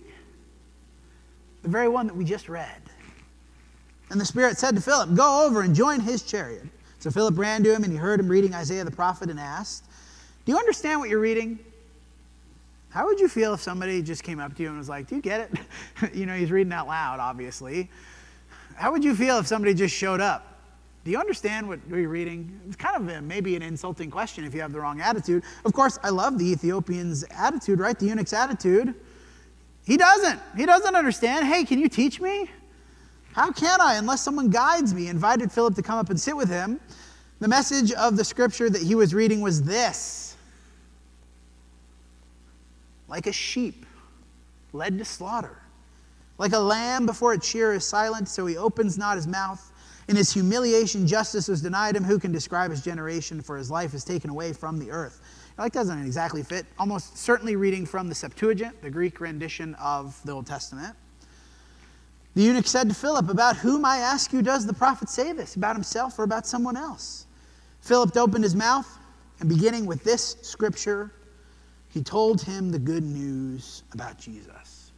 The 1.63 1.69
very 1.69 1.89
one 1.89 2.09
that 2.09 2.17
we 2.17 2.25
just 2.25 2.49
read. 2.49 2.83
And 4.11 4.21
the 4.21 4.25
Spirit 4.25 4.59
said 4.59 4.75
to 4.75 4.81
Philip, 4.81 5.15
Go 5.15 5.47
over 5.47 5.63
and 5.63 5.73
join 5.73 6.01
his 6.01 6.25
chariot. 6.25 6.65
So 6.99 7.09
Philip 7.13 7.39
ran 7.39 7.63
to 7.63 7.73
him 7.73 7.85
and 7.85 7.93
he 7.93 7.97
heard 7.97 8.19
him 8.19 8.27
reading 8.27 8.57
Isaiah 8.57 8.83
the 8.83 8.91
prophet 8.91 9.31
and 9.31 9.39
asked, 9.39 9.85
Do 10.45 10.51
you 10.51 10.59
understand 10.59 10.99
what 10.99 11.11
you're 11.11 11.21
reading? 11.21 11.61
How 12.89 13.07
would 13.07 13.21
you 13.21 13.29
feel 13.29 13.55
if 13.55 13.61
somebody 13.61 14.03
just 14.03 14.25
came 14.25 14.41
up 14.41 14.57
to 14.57 14.65
you 14.65 14.69
and 14.71 14.77
was 14.77 14.89
like, 14.89 15.07
Do 15.07 15.15
you 15.15 15.23
get 15.23 15.43
it? 15.43 16.13
you 16.13 16.27
know, 16.27 16.35
he's 16.35 16.51
reading 16.51 16.73
out 16.73 16.89
loud, 16.89 17.21
obviously. 17.21 17.89
How 18.75 18.91
would 18.91 19.05
you 19.05 19.15
feel 19.15 19.39
if 19.39 19.47
somebody 19.47 19.75
just 19.75 19.95
showed 19.95 20.21
up? 20.21 20.58
Do 21.09 21.13
you 21.13 21.19
understand 21.19 21.67
what 21.67 21.81
you're 21.89 22.07
reading? 22.07 22.61
It's 22.67 22.77
kind 22.77 22.95
of 22.95 23.09
a, 23.09 23.23
maybe 23.23 23.57
an 23.57 23.63
insulting 23.63 24.11
question 24.11 24.45
if 24.45 24.53
you 24.53 24.61
have 24.61 24.75
the 24.75 24.81
wrong 24.81 25.01
attitude. 25.01 25.43
Of 25.65 25.73
course, 25.73 25.99
I 26.03 26.11
love 26.11 26.39
the 26.39 26.45
Ethiopian's 26.45 27.25
attitude, 27.31 27.81
right? 27.81 27.99
The 27.99 28.05
eunuch's 28.05 28.35
attitude. 28.35 28.95
He 29.87 29.97
doesn't. 29.97 30.39
He 30.55 30.67
doesn't 30.67 30.95
understand. 30.95 31.47
Hey, 31.47 31.65
can 31.65 31.79
you 31.79 31.89
teach 31.89 32.21
me? 32.21 32.51
How 33.33 33.51
can 33.51 33.81
I 33.81 33.95
unless 33.95 34.21
someone 34.21 34.51
guides 34.51 34.93
me? 34.93 35.09
Invited 35.09 35.51
Philip 35.51 35.77
to 35.77 35.83
come 35.83 35.99
up 35.99 36.11
and 36.11 36.21
sit 36.21 36.37
with 36.37 36.51
him. 36.51 36.79
The 37.41 37.49
message 37.49 37.91
of 37.93 38.19
the 38.19 38.25
scripture 38.25 38.69
that 38.69 38.83
he 38.83 38.95
was 38.95 39.15
reading 39.15 39.41
was 39.41 39.63
this 39.63 40.37
like 43.09 43.27
a 43.27 43.33
sheep 43.33 43.87
led 44.75 44.99
to 44.99 45.07
slaughter. 45.07 45.57
Like 46.37 46.53
a 46.53 46.59
lamb 46.59 47.07
before 47.07 47.33
its 47.33 47.49
shearer 47.49 47.73
is 47.73 47.87
silent, 47.87 48.29
so 48.29 48.45
he 48.45 48.59
opens 48.59 48.99
not 48.99 49.17
his 49.17 49.27
mouth. 49.27 49.73
In 50.09 50.17
his 50.17 50.33
humiliation, 50.33 51.07
justice 51.07 51.49
was 51.49 51.61
denied 51.61 51.95
him. 51.95 52.03
Who 52.03 52.19
can 52.19 52.33
describe 52.33 52.71
his 52.71 52.83
generation? 52.83 53.43
For 53.43 53.59
his 53.59 53.71
life 53.71 53.93
is 53.93 54.05
taken 54.05 54.31
away 54.31 54.55
from 54.55 54.79
the 54.79 54.91
earth. 54.91 55.21
Now, 55.57 55.65
that 55.65 55.73
doesn't 55.75 56.05
exactly 56.05 56.43
fit. 56.43 56.65
Almost 56.79 57.19
certainly 57.19 57.57
reading 57.57 57.85
from 57.85 58.09
the 58.09 58.15
Septuagint, 58.15 58.81
the 58.81 58.91
Greek 58.91 59.21
rendition 59.21 59.75
of 59.75 60.19
the 60.25 60.33
Old 60.33 60.47
Testament. 60.47 60.97
The 62.35 62.43
eunuch 62.43 62.67
said 62.67 62.89
to 62.89 62.95
Philip, 62.95 63.29
About 63.29 63.57
whom 63.57 63.85
I 63.85 63.99
ask 63.99 64.33
you, 64.33 64.41
does 64.41 64.65
the 64.67 64.73
prophet 64.73 65.11
say 65.11 65.33
this? 65.33 65.57
About 65.57 65.77
himself 65.77 66.19
or 66.19 66.23
about 66.23 66.47
someone 66.47 66.77
else? 66.77 67.27
Philip 67.83 68.17
opened 68.17 68.45
his 68.45 68.55
mouth, 68.55 68.89
and 69.41 69.49
beginning 69.49 69.85
with 69.85 70.05
this 70.05 70.37
scripture, 70.41 71.13
he 71.91 72.03
told 72.03 72.41
him 72.41 72.71
the 72.71 72.79
good 72.79 73.03
news 73.03 73.83
about 73.93 74.19
Jesus. 74.19 74.93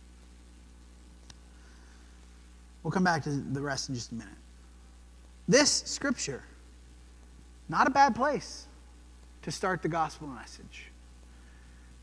We'll 2.83 2.90
come 2.92 3.05
back 3.05 3.23
to 3.25 3.31
the 3.31 3.61
rest 3.61 3.88
in 3.88 3.94
just 3.94 4.12
a 4.12 4.14
minute. 4.14 4.35
This 5.51 5.83
scripture, 5.85 6.45
not 7.69 7.89
a 7.89 7.91
bad 7.91 8.15
place 8.15 8.69
to 9.43 9.51
start 9.51 9.83
the 9.83 9.89
gospel 9.89 10.29
message. 10.29 10.93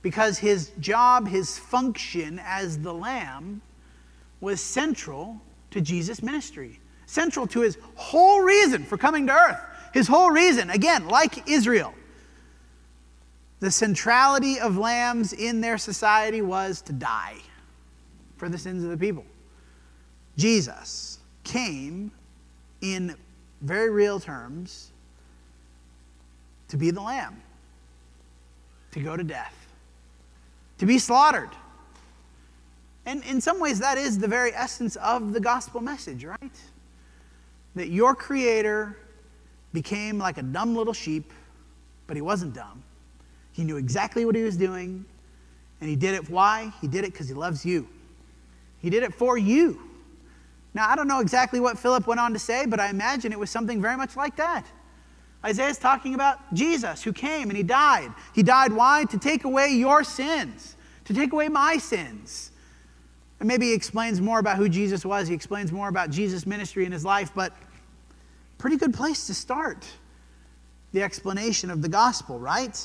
Because 0.02 0.38
his 0.38 0.72
job, 0.82 1.30
his 1.30 1.58
function 1.58 2.42
as 2.44 2.78
the 2.78 2.94
Lamb, 2.94 3.62
was 4.42 4.60
central 4.60 5.40
to 5.72 5.80
Jesus' 5.80 6.22
ministry, 6.22 6.82
central 7.06 7.48
to 7.48 7.62
his 7.62 7.78
whole 7.96 8.42
reason 8.42 8.84
for 8.84 8.98
coming 8.98 9.26
to 9.28 9.34
earth. 9.34 9.62
His 9.94 10.10
whole 10.10 10.30
reason, 10.30 10.70
again, 10.70 11.08
like 11.08 11.50
Israel, 11.50 11.94
the 13.62 13.72
centrality 13.72 14.60
of 14.60 14.76
lambs 14.76 15.32
in 15.32 15.62
their 15.62 15.78
society 15.78 16.42
was 16.42 16.82
to 16.82 16.92
die 16.92 17.38
for 18.36 18.50
the 18.50 18.58
sins 18.58 18.84
of 18.84 18.90
the 18.90 18.98
people. 18.98 19.24
Jesus 20.36 21.20
came 21.46 22.12
in 22.82 23.16
very 23.62 23.90
real 23.90 24.20
terms 24.20 24.92
to 26.70 26.78
be 26.78 26.92
the 26.92 27.02
lamb, 27.02 27.42
to 28.92 29.00
go 29.00 29.16
to 29.16 29.24
death, 29.24 29.56
to 30.78 30.86
be 30.86 31.00
slaughtered. 31.00 31.50
And 33.06 33.24
in 33.24 33.40
some 33.40 33.60
ways, 33.60 33.80
that 33.80 33.98
is 33.98 34.20
the 34.20 34.28
very 34.28 34.54
essence 34.54 34.98
of 34.98 35.32
the 35.32 35.40
gospel 35.40 35.80
message, 35.80 36.26
right? 36.26 36.60
That 37.76 37.88
your 37.88 38.14
creator 38.14 38.98
became 39.72 40.18
like 40.18 40.38
a 40.38 40.44
dumb 40.44 40.76
little 40.76 40.94
sheep, 40.94 41.32
but 42.06 42.18
he 42.18 42.22
wasn't 42.22 42.54
dumb. 42.54 42.84
He 43.54 43.64
knew 43.64 43.78
exactly 43.78 44.26
what 44.26 44.36
he 44.36 44.44
was 44.44 44.58
doing, 44.58 45.06
and 45.80 45.90
he 45.90 45.96
did 45.96 46.16
it. 46.16 46.30
Why? 46.30 46.74
He 46.82 46.88
did 46.88 47.06
it 47.06 47.14
because 47.14 47.28
he 47.28 47.34
loves 47.34 47.66
you. 47.66 47.88
He 48.80 48.90
did 48.90 49.04
it 49.04 49.14
for 49.14 49.38
you. 49.38 49.87
Now, 50.78 50.88
I 50.88 50.96
don't 50.96 51.08
know 51.08 51.22
exactly 51.22 51.60
what 51.60 51.80
Philip 51.80 52.06
went 52.06 52.20
on 52.20 52.34
to 52.34 52.40
say, 52.40 52.68
but 52.68 52.80
I 52.80 52.92
imagine 52.92 53.32
it 53.32 53.40
was 53.40 53.50
something 53.50 53.82
very 53.82 53.98
much 53.98 54.16
like 54.16 54.36
that. 54.36 54.68
Isaiah's 55.44 55.80
talking 55.80 56.14
about 56.14 56.54
Jesus 56.54 57.02
who 57.02 57.12
came 57.12 57.50
and 57.50 57.58
he 57.58 57.64
died. 57.64 58.14
He 58.36 58.44
died 58.44 58.72
why? 58.72 59.06
To 59.10 59.18
take 59.18 59.44
away 59.44 59.70
your 59.70 60.04
sins, 60.04 60.76
to 61.06 61.16
take 61.16 61.34
away 61.34 61.50
my 61.50 61.78
sins. 61.78 62.52
And 63.40 63.48
maybe 63.48 63.70
he 63.70 63.74
explains 63.74 64.22
more 64.22 64.38
about 64.38 64.58
who 64.58 64.70
Jesus 64.70 65.04
was. 65.04 65.28
He 65.28 65.34
explains 65.34 65.72
more 65.72 65.90
about 65.90 66.12
Jesus' 66.12 66.46
ministry 66.46 66.86
in 66.86 66.92
his 66.92 67.04
life, 67.04 67.32
but 67.34 67.54
pretty 68.60 68.78
good 68.78 68.94
place 68.94 69.26
to 69.26 69.34
start 69.34 69.84
the 70.92 71.02
explanation 71.02 71.72
of 71.72 71.82
the 71.82 71.90
gospel, 71.90 72.38
right? 72.38 72.80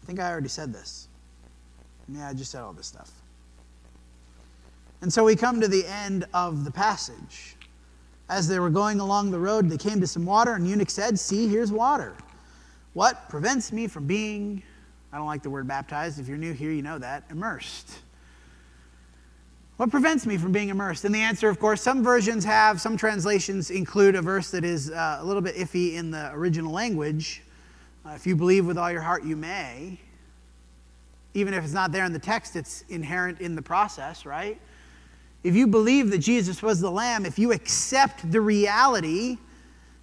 I 0.00 0.06
think 0.06 0.20
I 0.20 0.30
already 0.30 0.48
said 0.48 0.72
this. 0.72 1.08
Yeah, 2.08 2.28
I 2.28 2.34
just 2.34 2.52
said 2.52 2.60
all 2.60 2.72
this 2.72 2.86
stuff. 2.86 3.10
And 5.02 5.12
so 5.12 5.24
we 5.24 5.34
come 5.34 5.60
to 5.60 5.68
the 5.68 5.86
end 5.86 6.26
of 6.34 6.64
the 6.64 6.70
passage. 6.70 7.56
As 8.28 8.46
they 8.46 8.58
were 8.58 8.70
going 8.70 9.00
along 9.00 9.30
the 9.30 9.38
road, 9.38 9.68
they 9.68 9.78
came 9.78 10.00
to 10.00 10.06
some 10.06 10.24
water, 10.24 10.54
and 10.54 10.68
eunuch 10.68 10.90
said, 10.90 11.18
See, 11.18 11.48
here's 11.48 11.72
water. 11.72 12.14
What 12.92 13.28
prevents 13.28 13.72
me 13.72 13.86
from 13.86 14.06
being, 14.06 14.62
I 15.12 15.16
don't 15.16 15.26
like 15.26 15.42
the 15.42 15.50
word 15.50 15.66
baptized. 15.66 16.18
If 16.20 16.28
you're 16.28 16.38
new 16.38 16.52
here, 16.52 16.70
you 16.70 16.82
know 16.82 16.98
that, 16.98 17.24
immersed. 17.30 17.90
What 19.76 19.90
prevents 19.90 20.26
me 20.26 20.36
from 20.36 20.52
being 20.52 20.68
immersed? 20.68 21.06
And 21.06 21.14
the 21.14 21.20
answer, 21.20 21.48
of 21.48 21.58
course, 21.58 21.80
some 21.80 22.04
versions 22.04 22.44
have, 22.44 22.80
some 22.80 22.98
translations 22.98 23.70
include 23.70 24.14
a 24.14 24.20
verse 24.20 24.50
that 24.50 24.62
is 24.62 24.90
uh, 24.90 25.18
a 25.20 25.24
little 25.24 25.40
bit 25.40 25.56
iffy 25.56 25.94
in 25.94 26.10
the 26.10 26.30
original 26.34 26.70
language. 26.70 27.42
Uh, 28.04 28.10
if 28.10 28.26
you 28.26 28.36
believe 28.36 28.66
with 28.66 28.76
all 28.76 28.92
your 28.92 29.00
heart, 29.00 29.24
you 29.24 29.36
may. 29.36 29.98
Even 31.32 31.54
if 31.54 31.64
it's 31.64 31.72
not 31.72 31.92
there 31.92 32.04
in 32.04 32.12
the 32.12 32.18
text, 32.18 32.56
it's 32.56 32.84
inherent 32.90 33.40
in 33.40 33.54
the 33.54 33.62
process, 33.62 34.26
right? 34.26 34.60
If 35.42 35.54
you 35.54 35.66
believe 35.66 36.10
that 36.10 36.18
Jesus 36.18 36.62
was 36.62 36.80
the 36.80 36.90
Lamb, 36.90 37.24
if 37.24 37.38
you 37.38 37.52
accept 37.52 38.30
the 38.30 38.40
reality 38.40 39.38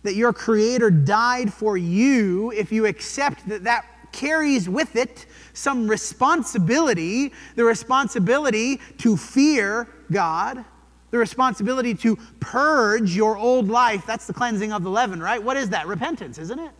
that 0.04 0.16
your 0.16 0.34
Creator 0.34 0.92
died 0.92 1.54
for 1.54 1.78
you, 1.78 2.52
if 2.52 2.72
you 2.72 2.86
accept 2.86 3.48
that 3.50 3.64
that 3.64 3.86
carries 4.12 4.68
with 4.68 4.96
it 4.96 5.28
some 5.54 5.88
responsibility, 5.88 7.34
the 7.56 7.64
responsibility 7.64 8.78
to 8.98 9.16
fear 9.16 9.88
God, 10.12 10.64
the 11.12 11.18
responsibility 11.18 11.94
to 11.96 12.18
purge 12.40 13.16
your 13.16 13.38
old 13.38 13.68
life, 13.68 14.06
that's 14.06 14.28
the 14.28 14.34
cleansing 14.34 14.72
of 14.74 14.84
the 14.84 14.90
leaven, 14.90 15.22
right? 15.22 15.42
What 15.42 15.58
is 15.58 15.70
that? 15.70 15.88
Repentance, 15.88 16.38
isn't 16.38 16.60
it? 16.60 16.72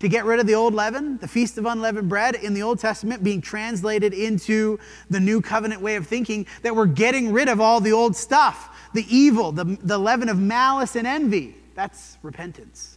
To 0.00 0.08
get 0.08 0.24
rid 0.24 0.40
of 0.40 0.46
the 0.46 0.54
old 0.54 0.74
leaven, 0.74 1.18
the 1.18 1.28
Feast 1.28 1.58
of 1.58 1.66
Unleavened 1.66 2.08
Bread 2.08 2.34
in 2.34 2.54
the 2.54 2.62
Old 2.62 2.78
Testament 2.80 3.22
being 3.22 3.40
translated 3.40 4.14
into 4.14 4.78
the 5.10 5.20
New 5.20 5.42
Covenant 5.42 5.82
way 5.82 5.96
of 5.96 6.06
thinking, 6.06 6.46
that 6.62 6.74
we're 6.74 6.86
getting 6.86 7.32
rid 7.32 7.48
of 7.48 7.60
all 7.60 7.80
the 7.80 7.92
old 7.92 8.16
stuff, 8.16 8.90
the 8.94 9.04
evil, 9.14 9.52
the, 9.52 9.64
the 9.64 9.98
leaven 9.98 10.28
of 10.28 10.38
malice 10.38 10.96
and 10.96 11.06
envy. 11.06 11.54
That's 11.74 12.16
repentance. 12.22 12.96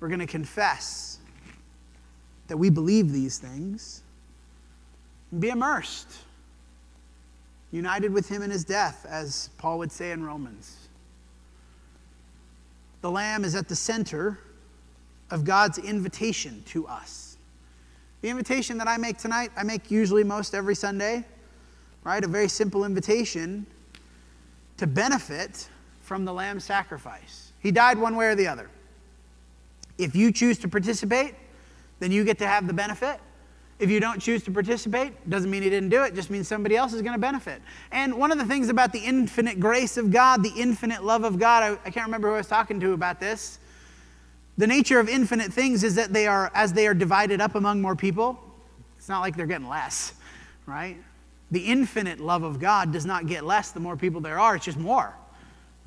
We're 0.00 0.08
going 0.08 0.20
to 0.20 0.26
confess 0.26 1.18
that 2.48 2.56
we 2.56 2.68
believe 2.68 3.12
these 3.12 3.38
things 3.38 4.02
and 5.30 5.40
be 5.40 5.50
immersed, 5.50 6.10
united 7.70 8.12
with 8.12 8.28
him 8.28 8.42
in 8.42 8.50
his 8.50 8.64
death, 8.64 9.06
as 9.08 9.50
Paul 9.56 9.78
would 9.78 9.92
say 9.92 10.10
in 10.10 10.24
Romans. 10.24 10.81
The 13.02 13.10
Lamb 13.10 13.44
is 13.44 13.54
at 13.54 13.68
the 13.68 13.76
center 13.76 14.38
of 15.30 15.44
God's 15.44 15.78
invitation 15.78 16.62
to 16.68 16.86
us. 16.86 17.36
The 18.22 18.28
invitation 18.28 18.78
that 18.78 18.88
I 18.88 18.96
make 18.96 19.18
tonight, 19.18 19.50
I 19.56 19.64
make 19.64 19.90
usually 19.90 20.22
most 20.22 20.54
every 20.54 20.76
Sunday, 20.76 21.24
right? 22.04 22.22
A 22.22 22.28
very 22.28 22.48
simple 22.48 22.84
invitation 22.84 23.66
to 24.76 24.86
benefit 24.86 25.68
from 26.00 26.24
the 26.24 26.32
Lamb's 26.32 26.64
sacrifice. 26.64 27.52
He 27.58 27.72
died 27.72 27.98
one 27.98 28.16
way 28.16 28.26
or 28.26 28.34
the 28.36 28.46
other. 28.46 28.70
If 29.98 30.14
you 30.14 30.32
choose 30.32 30.58
to 30.58 30.68
participate, 30.68 31.34
then 31.98 32.12
you 32.12 32.24
get 32.24 32.38
to 32.38 32.46
have 32.46 32.66
the 32.66 32.72
benefit. 32.72 33.20
If 33.82 33.90
you 33.90 33.98
don't 33.98 34.20
choose 34.20 34.44
to 34.44 34.52
participate, 34.52 35.28
doesn't 35.28 35.50
mean 35.50 35.64
he 35.64 35.68
didn't 35.68 35.88
do 35.88 36.04
it, 36.04 36.14
just 36.14 36.30
means 36.30 36.46
somebody 36.46 36.76
else 36.76 36.92
is 36.92 37.02
going 37.02 37.14
to 37.14 37.18
benefit. 37.18 37.60
And 37.90 38.14
one 38.14 38.30
of 38.30 38.38
the 38.38 38.44
things 38.44 38.68
about 38.68 38.92
the 38.92 39.00
infinite 39.00 39.58
grace 39.58 39.96
of 39.96 40.12
God, 40.12 40.44
the 40.44 40.52
infinite 40.56 41.02
love 41.02 41.24
of 41.24 41.36
God, 41.36 41.64
I, 41.64 41.72
I 41.84 41.90
can't 41.90 42.06
remember 42.06 42.28
who 42.28 42.34
I 42.34 42.36
was 42.36 42.46
talking 42.46 42.78
to 42.78 42.92
about 42.92 43.18
this. 43.18 43.58
The 44.56 44.68
nature 44.68 45.00
of 45.00 45.08
infinite 45.08 45.52
things 45.52 45.82
is 45.82 45.96
that 45.96 46.12
they 46.12 46.28
are, 46.28 46.52
as 46.54 46.72
they 46.72 46.86
are 46.86 46.94
divided 46.94 47.40
up 47.40 47.56
among 47.56 47.82
more 47.82 47.96
people, 47.96 48.38
it's 48.96 49.08
not 49.08 49.18
like 49.18 49.36
they're 49.36 49.46
getting 49.46 49.68
less, 49.68 50.12
right? 50.64 50.96
The 51.50 51.66
infinite 51.66 52.20
love 52.20 52.44
of 52.44 52.60
God 52.60 52.92
does 52.92 53.04
not 53.04 53.26
get 53.26 53.42
less 53.42 53.72
the 53.72 53.80
more 53.80 53.96
people 53.96 54.20
there 54.20 54.38
are, 54.38 54.54
it's 54.54 54.64
just 54.64 54.78
more. 54.78 55.12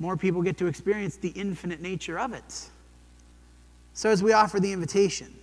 More 0.00 0.18
people 0.18 0.42
get 0.42 0.58
to 0.58 0.66
experience 0.66 1.16
the 1.16 1.30
infinite 1.30 1.80
nature 1.80 2.18
of 2.18 2.34
it. 2.34 2.68
So, 3.94 4.10
as 4.10 4.22
we 4.22 4.34
offer 4.34 4.60
the 4.60 4.70
invitation, 4.70 5.34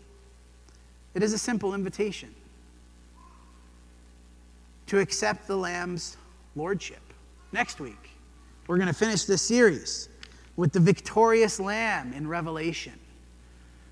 it 1.16 1.24
is 1.24 1.34
a 1.34 1.40
simple 1.40 1.74
invitation 1.74 2.36
to 4.88 5.00
accept 5.00 5.48
the 5.48 5.56
Lamb's 5.56 6.18
lordship. 6.56 7.02
Next 7.52 7.80
week, 7.80 8.10
we're 8.68 8.78
going 8.78 8.88
to 8.88 8.94
finish 8.94 9.26
this 9.26 9.42
series 9.42 10.10
with 10.56 10.72
the 10.72 10.80
victorious 10.80 11.60
Lamb 11.60 12.14
in 12.14 12.28
Revelation. 12.28 12.94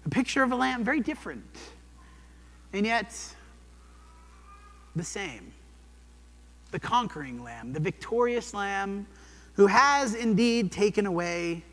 A 0.06 0.10
picture 0.10 0.43
of 0.43 0.51
a 0.51 0.56
lamb 0.56 0.84
very 0.84 0.99
different, 0.99 1.43
and 2.73 2.86
yet 2.86 3.15
the 4.95 5.04
same. 5.04 5.51
The 6.71 6.80
conquering 6.80 7.43
Lamb, 7.43 7.73
the 7.73 7.80
victorious 7.80 8.54
Lamb 8.54 9.06
who 9.54 9.67
has 9.67 10.15
indeed 10.15 10.71
taken 10.71 11.06
away 11.06 11.63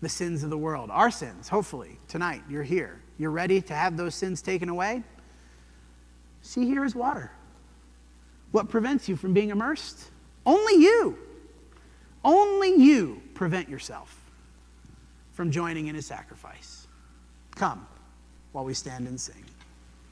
the 0.00 0.08
sins 0.08 0.44
of 0.44 0.50
the 0.50 0.58
world. 0.58 0.90
Our 0.90 1.10
sins, 1.10 1.48
hopefully, 1.48 1.98
tonight 2.08 2.42
you're 2.48 2.62
here. 2.62 3.00
You're 3.18 3.30
ready 3.30 3.60
to 3.62 3.74
have 3.74 3.96
those 3.96 4.14
sins 4.14 4.42
taken 4.42 4.68
away. 4.68 5.02
See, 6.42 6.64
here 6.66 6.84
is 6.84 6.94
water. 6.94 7.30
What 8.54 8.68
prevents 8.68 9.08
you 9.08 9.16
from 9.16 9.34
being 9.34 9.50
immersed? 9.50 9.98
Only 10.46 10.74
you. 10.74 11.18
Only 12.24 12.76
you 12.76 13.20
prevent 13.34 13.68
yourself 13.68 14.16
from 15.32 15.50
joining 15.50 15.88
in 15.88 15.96
his 15.96 16.06
sacrifice. 16.06 16.86
Come, 17.56 17.84
while 18.52 18.64
we 18.64 18.72
stand 18.72 19.08
and 19.08 19.20
sing. 19.20 19.44